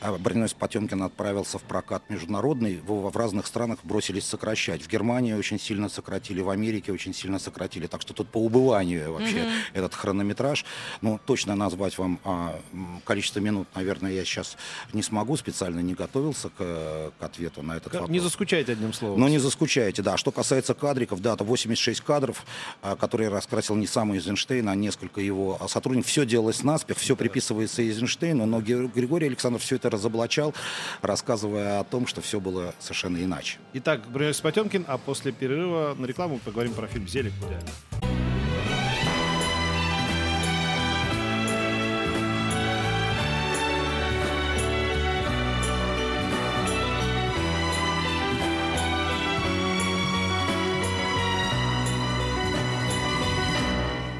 э, 0.00 0.16
Броненосец 0.18 0.54
Потемкин 0.54 1.02
отправился 1.02 1.58
в 1.58 1.62
прокат 1.62 2.02
международный, 2.08 2.74
его 2.74 3.08
в 3.08 3.16
разных 3.16 3.46
странах 3.46 3.78
бросились 3.82 4.26
сокращать. 4.26 4.82
В 4.82 4.88
Германии 4.88 5.32
очень 5.32 5.58
сильно 5.58 5.88
сократили, 5.88 6.40
в 6.40 6.50
Америке 6.50 6.92
очень 6.92 7.14
сильно 7.14 7.38
сократили. 7.38 7.86
Так 7.86 8.02
что 8.02 8.14
тут 8.14 8.28
по 8.28 8.38
убыванию 8.38 9.12
вообще 9.12 9.48
этот 9.72 9.94
хронометраж. 9.94 10.64
Ну, 11.00 11.20
точно 11.24 11.54
назвать 11.54 11.98
вам 11.98 12.18
а, 12.24 12.58
количество 13.04 13.40
минут, 13.40 13.68
наверное, 13.74 14.12
я 14.12 14.24
сейчас 14.24 14.56
не 14.92 15.02
смогу. 15.02 15.36
Специально 15.36 15.80
не 15.80 15.94
готовился 15.94 16.48
к, 16.50 17.12
к 17.18 17.22
ответу 17.22 17.62
на 17.62 17.76
этот 17.76 17.92
вопрос. 17.92 18.10
Не 18.10 18.20
заскучайте 18.20 18.72
одним 18.72 18.92
словом. 18.92 19.20
Но 19.20 19.28
не 19.28 19.38
заскучаете, 19.38 20.02
да. 20.02 20.16
Что 20.16 20.32
касается 20.32 20.74
кадриков, 20.74 21.20
да, 21.20 21.34
это 21.34 21.44
86 21.44 22.00
кадров, 22.00 22.44
а, 22.82 22.96
которые 22.96 23.28
раскрасил 23.28 23.74
не 23.76 23.86
сам 23.86 24.12
Эйзенштейн, 24.12 24.68
а 24.68 24.74
несколько 24.74 25.20
его 25.20 25.58
а, 25.60 25.68
сотрудников. 25.68 26.10
Все 26.10 26.26
делалось 26.26 26.62
наспех, 26.62 26.98
все 26.98 27.16
приписывается 27.56 27.82
Эйзенштейну, 27.82 28.46
но 28.46 28.60
Григорий 28.60 29.26
Александров 29.26 29.62
все 29.62 29.76
это 29.76 29.90
разоблачал, 29.90 30.54
рассказывая 31.02 31.80
о 31.80 31.84
том, 31.84 32.06
что 32.06 32.20
все 32.20 32.40
было 32.40 32.74
совершенно 32.78 33.22
иначе. 33.22 33.58
Итак, 33.72 34.02
Броненосец 34.08 34.40
Потемкин, 34.40 34.84
а 34.86 34.98
после 34.98 35.32
перерыва 35.32 35.94
на 35.98 36.06
рекламу 36.06 36.38
поговорим 36.44 36.74
про 36.74 36.86
фильм 36.86 37.08
«Зелик». 37.08 37.32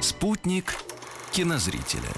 Спутник 0.00 0.74
кинозрителя. 1.32 2.08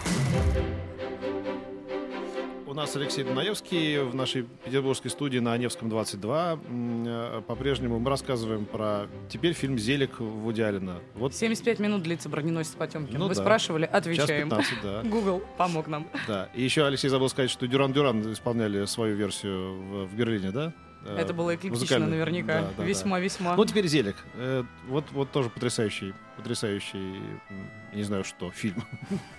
У 2.69 2.75
нас 2.75 2.95
Алексей 2.97 3.25
Дунаевский 3.25 4.03
в 4.03 4.15
нашей 4.15 4.43
петербургской 4.43 5.11
студии 5.11 5.39
на 5.39 5.57
Невском 5.57 5.89
22. 5.89 6.53
М, 6.53 7.05
э, 7.07 7.41
По-прежнему 7.47 7.99
мы 7.99 8.11
рассказываем 8.11 8.67
про 8.67 9.07
теперь 9.31 9.55
фильм 9.55 9.79
«Зелик» 9.79 10.21
Вуди 10.21 10.61
Аллена. 10.61 11.01
Вот 11.15 11.35
75 11.35 11.79
минут 11.79 12.03
длится 12.03 12.29
броненосец 12.29 12.75
Потемкин. 12.75 13.19
Ну 13.19 13.27
Вы 13.29 13.35
да. 13.35 13.41
спрашивали, 13.41 13.87
час 13.87 13.95
отвечаем. 13.95 14.51
15, 14.51 14.75
да. 14.83 15.03
Google 15.05 15.43
помог 15.57 15.87
нам. 15.89 16.09
да. 16.27 16.51
И 16.55 16.63
еще 16.63 16.85
Алексей 16.85 17.09
забыл 17.09 17.31
сказать, 17.31 17.51
что 17.51 17.67
Дюран 17.67 17.95
Дюран 17.95 18.31
исполняли 18.35 18.85
свою 18.85 19.17
версию 19.17 19.73
в, 19.73 20.05
в 20.09 20.15
Берлине, 20.15 20.51
да? 20.51 20.75
Э, 21.07 21.17
Это 21.17 21.33
было 21.33 21.55
эклектично 21.55 22.07
наверняка. 22.07 22.61
Да, 22.61 22.61
да, 22.67 22.73
да. 22.77 22.85
Весьма-весьма. 22.85 23.57
Ну, 23.57 23.65
теперь 23.65 23.87
«Зелик». 23.87 24.17
Э, 24.35 24.63
Вот, 24.89 25.05
вот 25.13 25.33
тоже 25.33 25.49
потрясающий, 25.49 26.13
потрясающий, 26.37 27.15
не 27.95 28.03
знаю 28.03 28.25
что, 28.25 28.51
фильм. 28.51 28.85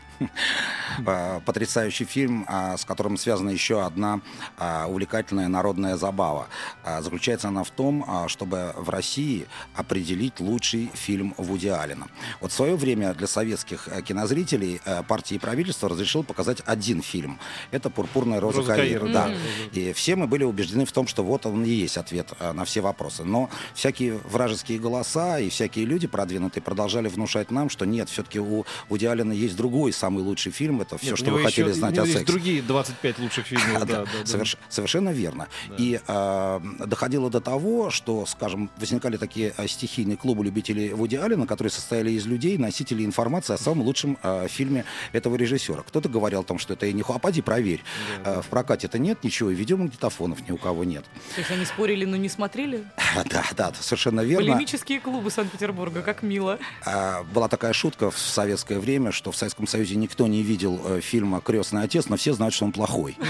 А, 1.06 1.40
Потрясающий 1.46 2.06
фильм, 2.06 2.46
а, 2.48 2.76
с 2.76 2.84
которым 2.84 3.18
связана 3.18 3.50
еще 3.50 3.86
одна 3.86 4.22
а, 4.58 4.88
увлекательная 4.88 5.48
народная 5.48 5.96
забава. 5.98 6.48
А, 6.84 7.02
Заключается 7.02 7.48
она 7.48 7.64
в 7.64 7.70
том, 7.70 8.06
чтобы 8.28 8.74
в 8.76 8.90
России 8.90 9.48
определить 9.76 10.40
лучший 10.40 10.92
фильм 10.94 11.34
Вуди 11.38 11.68
Аллена. 11.68 12.08
Вот 12.42 12.52
в 12.52 12.54
свое 12.54 12.76
время 12.76 13.14
для 13.14 13.28
советских 13.28 13.88
э, 13.88 14.02
кинозрителей 14.02 14.82
э, 14.86 15.04
партия 15.04 15.36
и 15.36 15.40
правительство 15.40 15.90
разрешил 15.90 16.24
показать 16.24 16.62
один 16.66 17.02
фильм. 17.02 17.40
Это 17.72 17.90
«Пурпурная 17.90 18.40
роза, 18.40 18.60
«Роза 18.60 18.76
Каира». 18.76 19.00
Каира», 19.00 19.14
Да. 19.14 19.32
И 19.72 19.94
все 19.94 20.16
мы 20.16 20.28
были 20.28 20.44
убеждены 20.44 20.86
в 20.86 20.92
том, 20.92 21.08
что 21.08 21.24
вот 21.24 21.46
он 21.46 21.64
и 21.64 21.70
есть 21.70 21.98
ответ 21.98 22.34
э, 22.40 22.52
на 22.52 22.66
все 22.66 22.82
вопросы. 22.82 23.24
Но 23.24 23.50
всякие 23.74 24.20
вражеские 24.26 24.80
голоса 24.80 25.40
и 25.40 25.50
всякие 25.50 25.86
люди 25.86 26.08
продвинутые 26.08 26.64
продолжали 26.64 27.08
внушать 27.08 27.52
нам, 27.52 27.70
что 27.70 27.86
нет, 27.86 28.10
все-таки 28.10 28.40
у 28.40 28.66
Вуди 28.90 29.06
Аллена 29.06 29.34
есть 29.34 29.56
другой 29.56 29.94
самый 29.94 30.09
лучший 30.18 30.52
фильм. 30.52 30.82
Это 30.82 30.98
все, 30.98 31.12
Нет, 31.12 31.20
что 31.20 31.32
вы 31.32 31.44
хотели 31.44 31.68
еще- 31.70 31.76
знать 31.78 31.92
у 31.92 31.96
него 31.96 32.04
о 32.04 32.08
есть 32.08 32.18
сексе. 32.20 32.34
другие 32.34 32.62
25 32.62 33.20
лучших 33.20 33.46
фильмов. 33.46 33.70
Да, 33.80 33.86
да, 33.86 34.06
да, 34.06 34.10
да. 34.14 34.24
соверш- 34.24 34.58
совершенно 34.70 35.10
верно. 35.10 35.48
И 35.78 36.00
э, 36.06 36.60
доходило 36.86 37.30
до 37.30 37.40
того, 37.42 37.90
что, 37.92 38.26
скажем, 38.26 38.70
возникали 38.78 39.18
такие 39.18 39.54
э, 39.58 39.68
стихийные 39.68 40.18
клубы 40.18 40.44
любителей 40.44 40.94
Вуди 40.94 41.16
Аллена, 41.16 41.46
которые 41.48 41.72
состояли 41.72 42.12
из 42.12 42.26
людей, 42.26 42.58
носителей 42.58 43.06
информации 43.06 43.54
о 43.54 43.58
самом 43.58 43.82
лучшем 43.84 44.18
э, 44.24 44.48
фильме 44.50 44.86
этого 45.14 45.36
режиссера. 45.36 45.82
Кто-то 45.84 46.10
говорил 46.10 46.42
о 46.42 46.44
том, 46.44 46.60
что 46.60 46.74
это 46.74 46.86
я 46.86 46.94
не 46.94 47.04
а 47.08 47.18
поди 47.20 47.42
проверь. 47.42 47.82
Э, 48.24 48.42
в 48.42 48.48
прокате 48.48 48.88
это 48.88 49.00
нет 49.00 49.24
ничего, 49.24 49.50
и 49.52 49.56
видеомагнитофонов 49.56 50.48
ни 50.48 50.52
у 50.52 50.58
кого 50.58 50.84
нет. 50.84 51.04
То 51.36 51.42
есть 51.42 51.52
они 51.52 51.66
спорили, 51.66 52.06
но 52.06 52.16
не 52.18 52.30
смотрели? 52.30 52.84
Да, 53.30 53.44
да, 53.56 53.74
совершенно 53.80 54.22
верно. 54.22 54.46
Полемические 54.54 55.00
клубы 55.00 55.30
Санкт-Петербурга, 55.32 56.02
как 56.02 56.24
мило. 56.24 56.60
А, 56.86 57.24
Была 57.34 57.48
такая 57.48 57.74
шутка 57.74 58.12
в 58.12 58.18
советское 58.18 58.80
время, 58.80 59.12
что 59.12 59.32
в 59.32 59.36
Советском 59.38 59.68
Союзе 59.68 59.96
никто 60.00 60.28
не 60.28 60.42
видел 60.42 60.82
э, 60.84 61.02
фильма 61.02 61.42
«Крестный 61.42 61.84
отец», 61.84 62.08
но 62.08 62.18
все 62.18 62.34
знают, 62.34 62.54
что 62.54 62.66
он 62.66 62.72
плохой. 62.72 63.18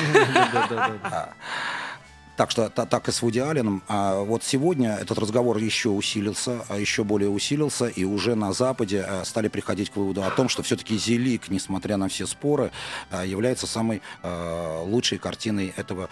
Так 2.40 2.52
что 2.52 2.70
та- 2.70 2.86
так 2.86 3.10
и 3.10 3.12
с 3.12 3.22
Вуди 3.22 3.40
Алленом. 3.40 3.84
А 3.90 4.22
вот 4.24 4.46
сегодня 4.46 4.96
этот 4.96 5.18
разговор 5.18 5.58
еще 5.58 5.90
усилился, 5.90 6.62
а 6.70 6.78
еще 6.78 7.04
более 7.04 7.30
усилился, 7.30 7.88
и 7.88 8.06
уже 8.06 8.36
на 8.36 8.54
Западе 8.54 9.06
э, 9.06 9.26
стали 9.26 9.50
приходить 9.50 9.90
к 9.90 9.98
выводу 9.98 10.24
о 10.24 10.30
том, 10.32 10.48
что 10.48 10.64
все-таки 10.64 10.98
«Зелик», 10.98 11.50
несмотря 11.50 11.98
на 11.98 12.08
все 12.08 12.26
споры, 12.26 12.72
э, 13.12 13.28
является 13.28 13.68
самой 13.68 14.02
э, 14.24 14.84
лучшей 14.86 15.18
картиной 15.18 15.74
этого 15.76 16.08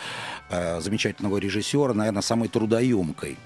э, 0.50 0.82
замечательного 0.82 1.38
режиссера, 1.38 1.94
наверное, 1.94 2.22
самой 2.22 2.50
трудоемкой. 2.50 3.38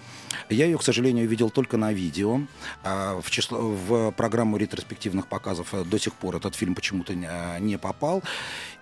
Я 0.50 0.65
ее, 0.65 0.78
к 0.78 0.84
сожалению, 0.84 1.28
видел 1.28 1.50
только 1.50 1.78
на 1.78 1.94
видео. 1.94 2.41
А, 2.84 3.20
В, 3.22 3.30
число, 3.30 3.60
в 3.60 4.12
программу 4.12 4.58
ретроспективных 4.58 5.28
показов 5.28 5.74
э, 5.74 5.84
до 5.84 6.00
сих 6.00 6.13
пор 6.13 6.36
этот 6.38 6.56
фильм 6.56 6.76
почему-то 6.76 7.13
не, 7.13 7.76
э, 7.76 7.78
попал. 7.78 8.24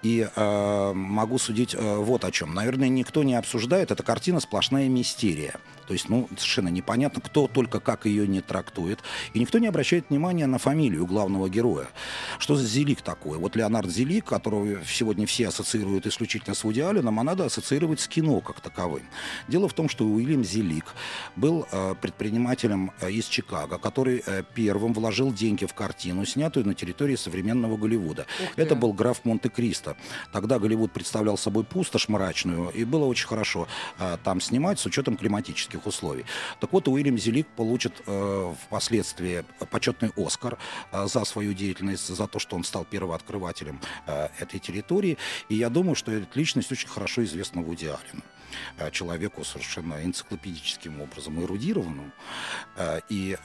И 0.01 0.27
э, 0.33 0.93
могу 0.93 1.37
судить 1.37 1.75
э, 1.75 1.95
вот 1.97 2.23
о 2.23 2.31
чем. 2.31 2.53
Наверное, 2.53 2.87
никто 2.87 3.23
не 3.23 3.35
обсуждает. 3.35 3.88
Эта 3.91 4.03
картина 4.03 4.39
сплошная 4.39 4.87
мистерия. 4.87 5.55
То 5.89 5.93
есть, 5.93 6.07
ну, 6.07 6.29
совершенно 6.37 6.67
непонятно, 6.67 7.19
кто 7.19 7.47
только 7.47 7.79
как 7.79 8.05
ее 8.05 8.27
не 8.27 8.41
трактует. 8.41 8.99
И 9.33 9.39
никто 9.39 9.57
не 9.57 9.65
обращает 9.65 10.11
внимания 10.11 10.45
на 10.45 10.59
фамилию 10.59 11.07
главного 11.07 11.49
героя. 11.49 11.87
Что 12.37 12.53
за 12.53 12.63
Зелик 12.63 13.01
такой? 13.01 13.39
Вот 13.39 13.55
Леонард 13.55 13.89
Зелик, 13.89 14.25
которого 14.25 14.85
сегодня 14.85 15.25
все 15.25 15.47
ассоциируют 15.47 16.05
исключительно 16.05 16.53
с 16.53 16.63
Вуди 16.63 16.81
Алленом, 16.81 17.19
а 17.19 17.23
надо 17.23 17.45
ассоциировать 17.45 18.01
с 18.01 18.07
кино 18.07 18.39
как 18.41 18.61
таковым. 18.61 19.01
Дело 19.47 19.67
в 19.67 19.73
том, 19.73 19.89
что 19.89 20.05
Уильям 20.05 20.43
Зелик 20.43 20.85
был 21.35 21.65
э, 21.71 21.95
предпринимателем 21.99 22.91
э, 23.01 23.09
из 23.09 23.25
Чикаго, 23.25 23.79
который 23.79 24.21
э, 24.23 24.43
первым 24.53 24.93
вложил 24.93 25.33
деньги 25.33 25.65
в 25.65 25.73
картину, 25.73 26.23
снятую 26.25 26.67
на 26.67 26.75
территории 26.75 27.15
современного 27.15 27.77
Голливуда. 27.77 28.27
Это 28.57 28.75
был 28.75 28.93
граф 28.93 29.25
Монте-Кристо. 29.25 29.97
Тогда 30.31 30.59
Голливуд 30.59 30.91
представлял 30.91 31.35
собой 31.35 31.63
пустошь 31.63 32.09
мрачную, 32.09 32.69
и 32.69 32.83
было 32.83 33.05
очень 33.05 33.27
хорошо 33.27 33.67
э, 33.99 34.17
там 34.23 34.41
снимать 34.41 34.79
с 34.79 34.85
учетом 34.85 35.17
климатических 35.17 35.85
условий. 35.85 36.25
Так 36.59 36.73
вот, 36.73 36.87
Уильям 36.87 37.17
Зелик 37.17 37.47
получит 37.47 37.93
э, 38.05 38.53
впоследствии 38.65 39.43
почетный 39.71 40.11
Оскар 40.15 40.57
э, 40.91 41.07
за 41.07 41.25
свою 41.25 41.53
деятельность, 41.53 42.07
за 42.07 42.27
то, 42.27 42.39
что 42.39 42.55
он 42.55 42.63
стал 42.63 42.85
первооткрывателем 42.85 43.79
этой 44.39 44.59
территории. 44.59 45.17
И 45.49 45.55
я 45.55 45.69
думаю, 45.69 45.95
что 45.95 46.11
эта 46.11 46.27
личность 46.37 46.71
очень 46.71 46.87
хорошо 46.87 47.23
известна 47.23 47.61
Вуди 47.61 47.85
Аллену 47.85 48.23
человеку 48.91 49.43
совершенно 49.43 50.03
энциклопедическим 50.03 51.01
образом 51.01 51.41
эрудированному. 51.41 52.11
И 53.09 53.37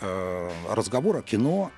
разговор 0.68 1.18
о 1.18 1.22
кино 1.22 1.70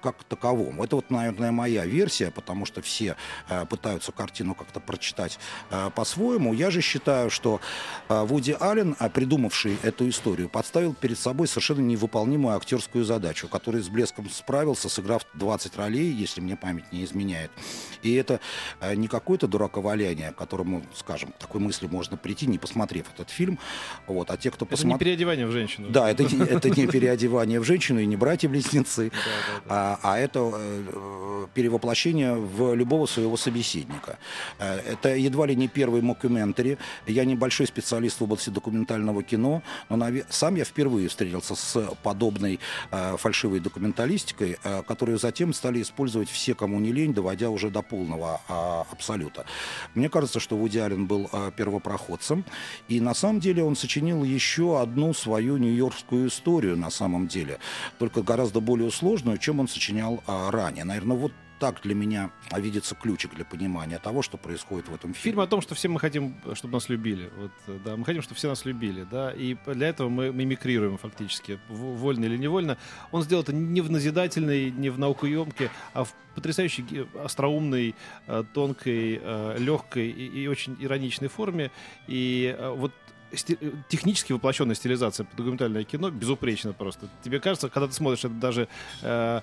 как 0.00 0.22
таковом. 0.24 0.80
Это 0.82 0.96
вот, 0.96 1.10
наверное, 1.10 1.50
моя 1.52 1.84
версия, 1.86 2.30
потому 2.30 2.66
что 2.66 2.82
все 2.82 3.16
э, 3.48 3.66
пытаются 3.66 4.12
картину 4.12 4.54
как-то 4.54 4.80
прочитать 4.80 5.38
э, 5.70 5.90
по-своему. 5.94 6.52
Я 6.54 6.70
же 6.70 6.80
считаю, 6.80 7.30
что 7.30 7.60
э, 8.08 8.22
Вуди 8.24 8.56
Аллен, 8.58 8.96
э, 8.98 9.08
придумавший 9.10 9.76
эту 9.82 10.08
историю, 10.08 10.48
подставил 10.48 10.94
перед 10.94 11.18
собой 11.18 11.48
совершенно 11.48 11.80
невыполнимую 11.80 12.56
актерскую 12.56 13.04
задачу, 13.04 13.48
который 13.48 13.80
с 13.80 13.88
блеском 13.88 14.28
справился, 14.30 14.88
сыграв 14.88 15.22
20 15.34 15.76
ролей, 15.76 16.10
если 16.12 16.40
мне 16.40 16.56
память 16.56 16.90
не 16.92 17.04
изменяет. 17.04 17.50
И 18.02 18.14
это 18.14 18.40
э, 18.80 18.94
не 18.94 19.08
какое-то 19.08 19.48
дураковаляние, 19.48 20.32
к 20.32 20.36
которому, 20.36 20.82
скажем, 20.94 21.32
к 21.32 21.38
такой 21.38 21.60
мысли 21.60 21.86
можно 21.86 22.16
прийти, 22.16 22.46
не 22.46 22.58
посмотрев 22.58 23.06
этот 23.14 23.30
фильм. 23.30 23.58
Вот. 24.06 24.30
А 24.30 24.36
те, 24.36 24.50
кто 24.50 24.64
Это 24.64 24.74
не 24.74 24.76
посмотрел... 24.76 24.98
переодевание 24.98 25.46
в 25.46 25.50
женщину. 25.52 25.88
Да, 25.90 26.10
это, 26.10 26.22
не- 26.24 26.44
это 26.44 26.70
не 26.70 26.86
переодевание 26.86 27.60
в 27.60 27.64
женщину 27.64 28.00
и 28.00 28.06
не 28.06 28.16
братья-близнецы. 28.16 29.10
да, 29.10 29.16
да. 29.46 29.62
А 29.68 29.87
а, 30.02 30.18
это 30.18 30.50
э, 30.52 31.46
перевоплощение 31.54 32.34
в 32.34 32.74
любого 32.74 33.06
своего 33.06 33.36
собеседника. 33.36 34.18
Э, 34.58 34.78
это 34.78 35.14
едва 35.14 35.46
ли 35.46 35.56
не 35.56 35.68
первый 35.68 36.02
мокюментари. 36.02 36.78
Я 37.06 37.24
небольшой 37.24 37.66
специалист 37.66 38.20
в 38.20 38.24
области 38.24 38.50
документального 38.50 39.22
кино, 39.22 39.62
но 39.88 40.06
сам 40.28 40.56
я 40.56 40.64
впервые 40.64 41.08
встретился 41.08 41.54
с 41.54 41.94
подобной 42.02 42.60
э, 42.90 43.16
фальшивой 43.16 43.60
документалистикой, 43.60 44.58
которую 44.86 45.18
затем 45.18 45.52
стали 45.52 45.82
использовать 45.82 46.28
все, 46.28 46.54
кому 46.54 46.80
не 46.80 46.92
лень, 46.92 47.14
доводя 47.14 47.50
уже 47.50 47.70
до 47.70 47.82
полного 47.82 48.40
а, 48.48 48.86
абсолюта. 48.90 49.44
Мне 49.94 50.08
кажется, 50.08 50.40
что 50.40 50.56
Вуди 50.56 50.78
Аллен 50.78 51.06
был 51.06 51.30
первопроходцем, 51.56 52.44
и 52.88 53.00
на 53.00 53.14
самом 53.14 53.40
деле 53.40 53.62
он 53.62 53.76
сочинил 53.76 54.24
еще 54.24 54.80
одну 54.80 55.14
свою 55.14 55.56
нью-йоркскую 55.56 56.28
историю 56.28 56.76
на 56.76 56.90
самом 56.90 57.28
деле, 57.28 57.58
только 57.98 58.22
гораздо 58.22 58.60
более 58.60 58.90
сложную, 58.90 59.38
чем 59.38 59.60
он 59.60 59.68
сочинял 59.78 60.22
а, 60.26 60.50
ранее. 60.50 60.84
Наверное, 60.84 61.16
вот 61.16 61.32
так 61.60 61.80
для 61.82 61.94
меня 61.94 62.30
видится 62.56 62.94
ключик 62.94 63.34
для 63.34 63.44
понимания 63.44 63.98
того, 63.98 64.22
что 64.22 64.36
происходит 64.36 64.88
в 64.88 64.94
этом 64.94 65.12
Фильм 65.12 65.34
фильме. 65.34 65.42
о 65.42 65.46
том, 65.46 65.60
что 65.60 65.74
все 65.74 65.88
мы 65.88 65.98
хотим, 65.98 66.36
чтобы 66.54 66.74
нас 66.74 66.88
любили. 66.88 67.30
Вот, 67.36 67.82
да, 67.84 67.96
мы 67.96 68.04
хотим, 68.04 68.22
чтобы 68.22 68.36
все 68.36 68.48
нас 68.48 68.64
любили, 68.64 69.04
да, 69.10 69.32
и 69.32 69.56
для 69.66 69.88
этого 69.88 70.08
мы 70.08 70.32
мимикрируем 70.32 70.98
фактически, 70.98 71.58
вольно 71.68 72.26
или 72.26 72.36
невольно. 72.36 72.76
Он 73.10 73.22
сделал 73.22 73.42
это 73.42 73.52
не 73.52 73.80
в 73.80 73.90
назидательной, 73.90 74.70
не 74.70 74.90
в 74.90 74.98
наукоемке, 75.00 75.70
а 75.94 76.04
в 76.04 76.14
потрясающей, 76.36 77.08
остроумной, 77.24 77.96
э, 78.28 78.44
тонкой, 78.54 79.20
э, 79.20 79.56
легкой 79.58 80.10
и, 80.10 80.46
очень 80.46 80.76
ироничной 80.78 81.28
форме. 81.28 81.72
И 82.06 82.54
э, 82.56 82.70
вот 82.70 82.92
технически 83.88 84.32
воплощенная 84.32 84.74
стилизация 84.74 85.24
под 85.24 85.36
документальное 85.36 85.84
кино 85.84 86.10
безупречно 86.10 86.72
просто. 86.72 87.08
Тебе 87.22 87.40
кажется, 87.40 87.68
когда 87.68 87.86
ты 87.88 87.92
смотришь 87.92 88.24
это 88.24 88.34
даже 88.34 88.68
э, 89.02 89.40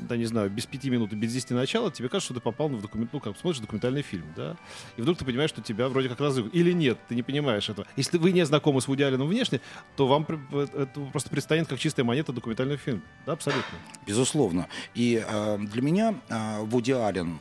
да, 0.00 0.16
не 0.16 0.26
знаю, 0.26 0.50
без 0.50 0.66
пяти 0.66 0.90
минут 0.90 1.12
и 1.12 1.16
без 1.16 1.32
десяти 1.32 1.54
начала, 1.54 1.90
тебе 1.90 2.08
кажется, 2.08 2.32
что 2.32 2.34
ты 2.34 2.40
попал 2.40 2.68
в 2.68 2.80
документ, 2.80 3.12
ну, 3.12 3.20
как 3.20 3.36
смотришь 3.36 3.60
документальный 3.60 4.02
фильм, 4.02 4.26
да, 4.36 4.56
и 4.96 5.02
вдруг 5.02 5.18
ты 5.18 5.24
понимаешь, 5.24 5.50
что 5.50 5.62
тебя 5.62 5.88
вроде 5.88 6.08
как 6.08 6.20
разыгрывают. 6.20 6.54
Или 6.54 6.72
нет, 6.72 6.98
ты 7.08 7.14
не 7.14 7.22
понимаешь 7.22 7.68
этого. 7.68 7.86
Если 7.96 8.18
вы 8.18 8.32
не 8.32 8.44
знакомы 8.44 8.80
с 8.80 8.88
Вуди 8.88 9.02
Алленом 9.02 9.28
внешне, 9.28 9.60
то 9.96 10.06
вам 10.06 10.26
э, 10.28 10.66
это 10.74 11.00
просто 11.12 11.30
предстанет 11.30 11.68
как 11.68 11.78
чистая 11.78 12.04
монета 12.04 12.32
документальный 12.32 12.76
фильм. 12.76 13.02
Да, 13.24 13.32
абсолютно. 13.32 13.78
Безусловно. 14.06 14.68
И 14.94 15.22
э, 15.26 15.58
для 15.58 15.82
меня 15.82 16.14
э, 16.28 16.60
Вуди 16.62 16.92
Аллен 16.92 17.40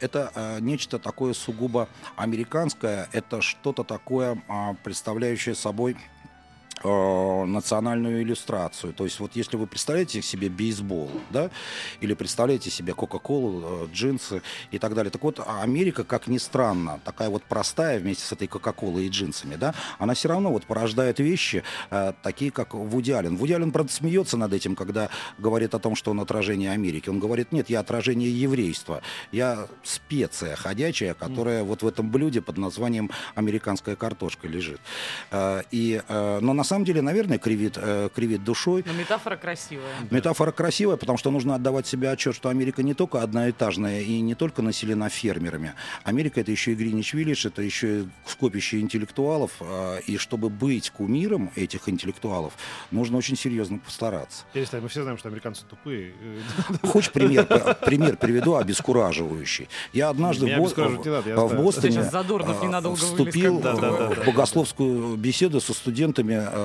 это 0.00 0.30
э, 0.34 0.58
нечто 0.60 0.98
такое 0.98 1.32
сугубо 1.32 1.88
американское, 2.16 3.08
это 3.12 3.40
что-то 3.40 3.84
такое, 3.84 4.42
э, 4.48 4.74
представляющее 4.82 5.54
собой 5.54 5.96
э, 6.82 7.44
национальную 7.44 8.22
иллюстрацию. 8.22 8.92
То 8.92 9.04
есть 9.04 9.20
вот 9.20 9.36
если 9.36 9.56
вы 9.56 9.66
представляете 9.66 10.22
себе 10.22 10.48
бейсбол, 10.48 11.10
да, 11.30 11.50
или 12.00 12.14
представляете 12.14 12.70
себе 12.70 12.94
Кока-Колу, 12.94 13.84
э, 13.84 13.88
джинсы 13.92 14.42
и 14.70 14.78
так 14.78 14.94
далее. 14.94 15.10
Так 15.10 15.22
вот, 15.22 15.40
а 15.40 15.62
Америка, 15.62 16.04
как 16.04 16.26
ни 16.26 16.38
странно, 16.38 17.00
такая 17.04 17.30
вот 17.30 17.42
простая 17.44 17.98
вместе 17.98 18.24
с 18.24 18.32
этой 18.32 18.48
Кока-Колой 18.48 19.06
и 19.06 19.08
джинсами, 19.08 19.56
да, 19.56 19.74
она 19.98 20.14
все 20.14 20.28
равно 20.28 20.50
вот 20.50 20.66
порождает 20.66 21.18
вещи, 21.18 21.62
э, 21.90 22.12
такие 22.22 22.50
как 22.50 22.74
Вуди 22.74 23.12
Аллен. 23.12 23.36
Вуди 23.36 23.52
Аллен, 23.52 23.72
правда, 23.72 23.92
смеется 23.92 24.36
над 24.36 24.52
этим, 24.52 24.76
когда 24.76 25.08
говорит 25.38 25.74
о 25.74 25.78
том, 25.78 25.96
что 25.96 26.10
он 26.10 26.20
отражение 26.20 26.72
Америки. 26.72 27.08
Он 27.08 27.20
говорит, 27.20 27.52
нет, 27.52 27.70
я 27.70 27.80
отражение 27.80 28.30
еврейства. 28.30 29.02
Я 29.32 29.66
специя 29.82 30.56
ходячая, 30.56 31.14
которая 31.14 31.62
вот 31.64 31.82
в 31.82 31.86
этом 31.86 32.10
блюде 32.10 32.40
под 32.40 32.58
названием 32.58 33.10
американская 33.34 33.96
картошка 33.96 34.48
лежит. 34.48 34.80
Э, 35.30 35.62
И, 35.70 36.02
э, 36.06 36.38
но 36.40 36.52
на 36.52 36.64
самом 36.66 36.84
деле, 36.84 37.00
наверное, 37.02 37.38
кривит, 37.38 37.74
э, 37.76 38.08
кривит 38.14 38.44
душой. 38.44 38.84
Но 38.86 38.92
метафора 38.92 39.36
красивая. 39.36 39.94
Метафора 40.10 40.52
красивая, 40.52 40.96
потому 40.96 41.16
что 41.18 41.30
нужно 41.30 41.54
отдавать 41.54 41.86
себе 41.86 42.10
отчет, 42.10 42.34
что 42.34 42.48
Америка 42.50 42.82
не 42.82 42.94
только 42.94 43.22
одноэтажная 43.22 44.02
и 44.02 44.20
не 44.20 44.34
только 44.34 44.62
населена 44.62 45.08
фермерами. 45.08 45.72
Америка 46.04 46.40
это 46.40 46.50
еще 46.50 46.72
и 46.72 46.74
Гринич 46.74 47.14
Виллидж, 47.14 47.46
это 47.46 47.62
еще 47.62 48.00
и 48.00 48.08
скопище 48.26 48.80
интеллектуалов. 48.80 49.52
а, 49.60 49.98
И 50.06 50.18
чтобы 50.18 50.50
быть 50.50 50.90
кумиром 50.90 51.50
этих 51.56 51.88
интеллектуалов, 51.88 52.52
нужно 52.90 53.16
очень 53.18 53.36
серьезно 53.36 53.78
постараться. 53.78 54.44
Перестань, 54.52 54.82
мы 54.82 54.88
все 54.88 55.02
знаем, 55.02 55.18
что 55.18 55.28
американцы 55.28 55.64
тупые. 55.68 56.12
Э, 56.82 56.86
Хочешь 56.86 57.12
пример, 57.12 57.46
пример 57.84 58.16
приведу 58.16 58.56
обескураживающий? 58.56 59.68
Я 59.92 60.08
однажды 60.08 60.46
Меня 60.46 60.60
в, 60.60 60.76
надо, 60.76 61.28
я. 61.28 61.36
Бостоне 61.36 62.00
а, 62.00 62.94
вступил 62.94 63.58
в 63.60 64.24
богословскую 64.26 65.16
беседу 65.16 65.60
со 65.60 65.72
студентами 65.72 66.34
э, 66.34 66.48
э, 66.52 66.55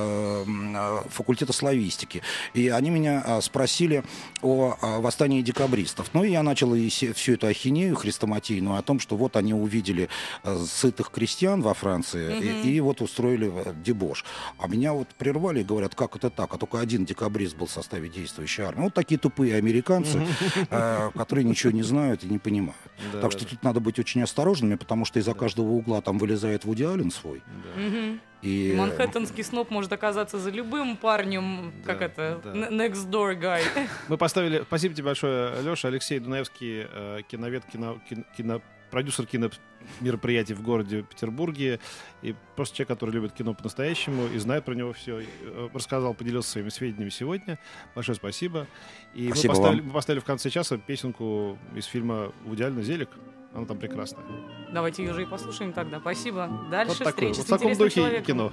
факультета 1.09 1.53
славистики. 1.53 2.21
И 2.53 2.69
они 2.69 2.89
меня 2.89 3.23
а, 3.25 3.41
спросили 3.41 4.03
о 4.41 4.77
а, 4.81 4.99
восстании 4.99 5.41
декабристов. 5.41 6.09
Ну, 6.13 6.23
и 6.23 6.31
я 6.31 6.43
начал 6.43 6.73
всю 7.13 7.33
эту 7.33 7.47
ахинею 7.47 7.95
хрестоматийную 7.95 8.77
о 8.77 8.81
том, 8.81 8.99
что 8.99 9.15
вот 9.15 9.35
они 9.35 9.53
увидели 9.53 10.09
э, 10.43 10.57
сытых 10.65 11.11
крестьян 11.11 11.61
во 11.61 11.73
Франции 11.73 12.39
и, 12.39 12.71
и 12.71 12.79
вот 12.79 13.01
устроили 13.01 13.51
э, 13.53 13.73
дебош. 13.83 14.25
А 14.57 14.67
меня 14.67 14.93
вот 14.93 15.07
прервали 15.09 15.61
и 15.61 15.63
говорят, 15.63 15.95
как 15.95 16.15
это 16.15 16.29
так? 16.29 16.53
А 16.53 16.57
только 16.57 16.79
один 16.79 17.05
декабрист 17.05 17.55
был 17.55 17.67
в 17.67 17.71
составе 17.71 18.09
действующей 18.09 18.63
армии. 18.63 18.83
Вот 18.83 18.93
такие 18.93 19.19
тупые 19.19 19.55
американцы, 19.55 20.25
э, 20.69 21.11
которые 21.15 21.45
ничего 21.45 21.71
не 21.71 21.83
знают 21.83 22.23
и 22.23 22.27
не 22.27 22.39
понимают. 22.39 22.75
Да, 23.13 23.21
так 23.21 23.31
что 23.31 23.41
да. 23.43 23.49
тут 23.49 23.63
надо 23.63 23.79
быть 23.79 23.99
очень 23.99 24.21
осторожными, 24.21 24.75
потому 24.75 25.05
что 25.05 25.19
из-за 25.19 25.33
каждого 25.33 25.69
угла 25.69 26.01
там 26.01 26.17
вылезает 26.17 26.65
Вуди 26.65 26.83
Аллен 26.83 27.11
свой. 27.11 27.41
И... 28.41 28.73
Манхэттенский 28.75 29.43
сноп 29.43 29.69
может 29.69 29.91
оказаться 29.93 30.39
за 30.39 30.49
любым 30.49 30.97
парнем, 30.97 31.73
как 31.85 31.99
Да, 31.99 32.05
это, 32.05 32.41
да. 32.43 32.51
next 32.69 33.09
door 33.09 33.39
guy. 33.39 33.61
Мы 34.07 34.17
поставили... 34.17 34.63
Спасибо 34.67 34.95
тебе 34.95 35.05
большое, 35.05 35.61
Леша. 35.61 35.87
Алексей 35.89 36.19
Дунаевский, 36.19 36.87
э, 36.91 37.19
киновед, 37.27 37.65
кино, 37.65 37.99
кин- 38.09 38.25
кино- 38.35 38.61
продюсер 38.89 39.25
киномероприятий 39.25 40.53
в 40.55 40.61
городе 40.61 41.03
Петербурге. 41.03 41.79
И 42.23 42.35
просто 42.55 42.75
человек, 42.77 42.87
который 42.89 43.11
любит 43.11 43.31
кино 43.33 43.53
по-настоящему 43.53 44.27
и 44.27 44.37
знает 44.37 44.65
про 44.65 44.73
него 44.73 44.91
все. 44.93 45.23
Рассказал, 45.73 46.13
поделился 46.13 46.49
своими 46.51 46.69
сведениями 46.69 47.09
сегодня. 47.09 47.59
Большое 47.95 48.15
спасибо. 48.15 48.67
И 49.13 49.27
Спасибо 49.27 49.53
мы, 49.53 49.57
поставили, 49.57 49.79
вам. 49.79 49.87
мы 49.87 49.93
поставили 49.93 50.19
в 50.19 50.25
конце 50.25 50.49
часа 50.49 50.77
песенку 50.77 51.57
из 51.75 51.85
фильма 51.85 52.31
«Вуди 52.43 52.63
Аллена 52.63 52.81
«Зелик». 52.81 53.09
Она 53.53 53.65
там 53.65 53.77
прекрасная. 53.77 54.23
Давайте 54.71 55.03
ее 55.03 55.13
же 55.13 55.23
и 55.23 55.25
послушаем 55.25 55.73
тогда. 55.73 55.99
Спасибо. 55.99 56.49
Дальше 56.71 56.89
вот 56.89 56.97
такой, 56.99 57.11
встречи 57.11 57.37
вот 57.37 57.45
с 57.45 57.49
в 57.49 57.49
таком 57.49 57.77
духе 57.77 57.95
человеком. 57.95 58.25
кино. 58.25 58.51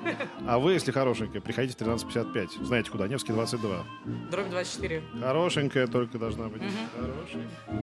А 0.46 0.58
вы, 0.60 0.74
если 0.74 0.92
хорошенькая, 0.92 1.40
приходите 1.40 1.76
в 1.76 1.88
13.55. 1.88 2.64
Знаете 2.64 2.90
куда? 2.90 3.08
Невский 3.08 3.32
22. 3.32 3.84
Дробь 4.30 4.48
24. 4.50 5.02
Хорошенькая 5.20 5.86
только 5.88 6.18
должна 6.18 6.48
быть. 6.48 6.62
Мгм. 6.62 6.70
Хорошенькая. 6.96 7.82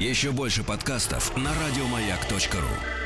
Еще 0.00 0.32
больше 0.32 0.64
подкастов 0.64 1.36
на 1.36 1.50
радиомаяк.ру. 1.54 3.05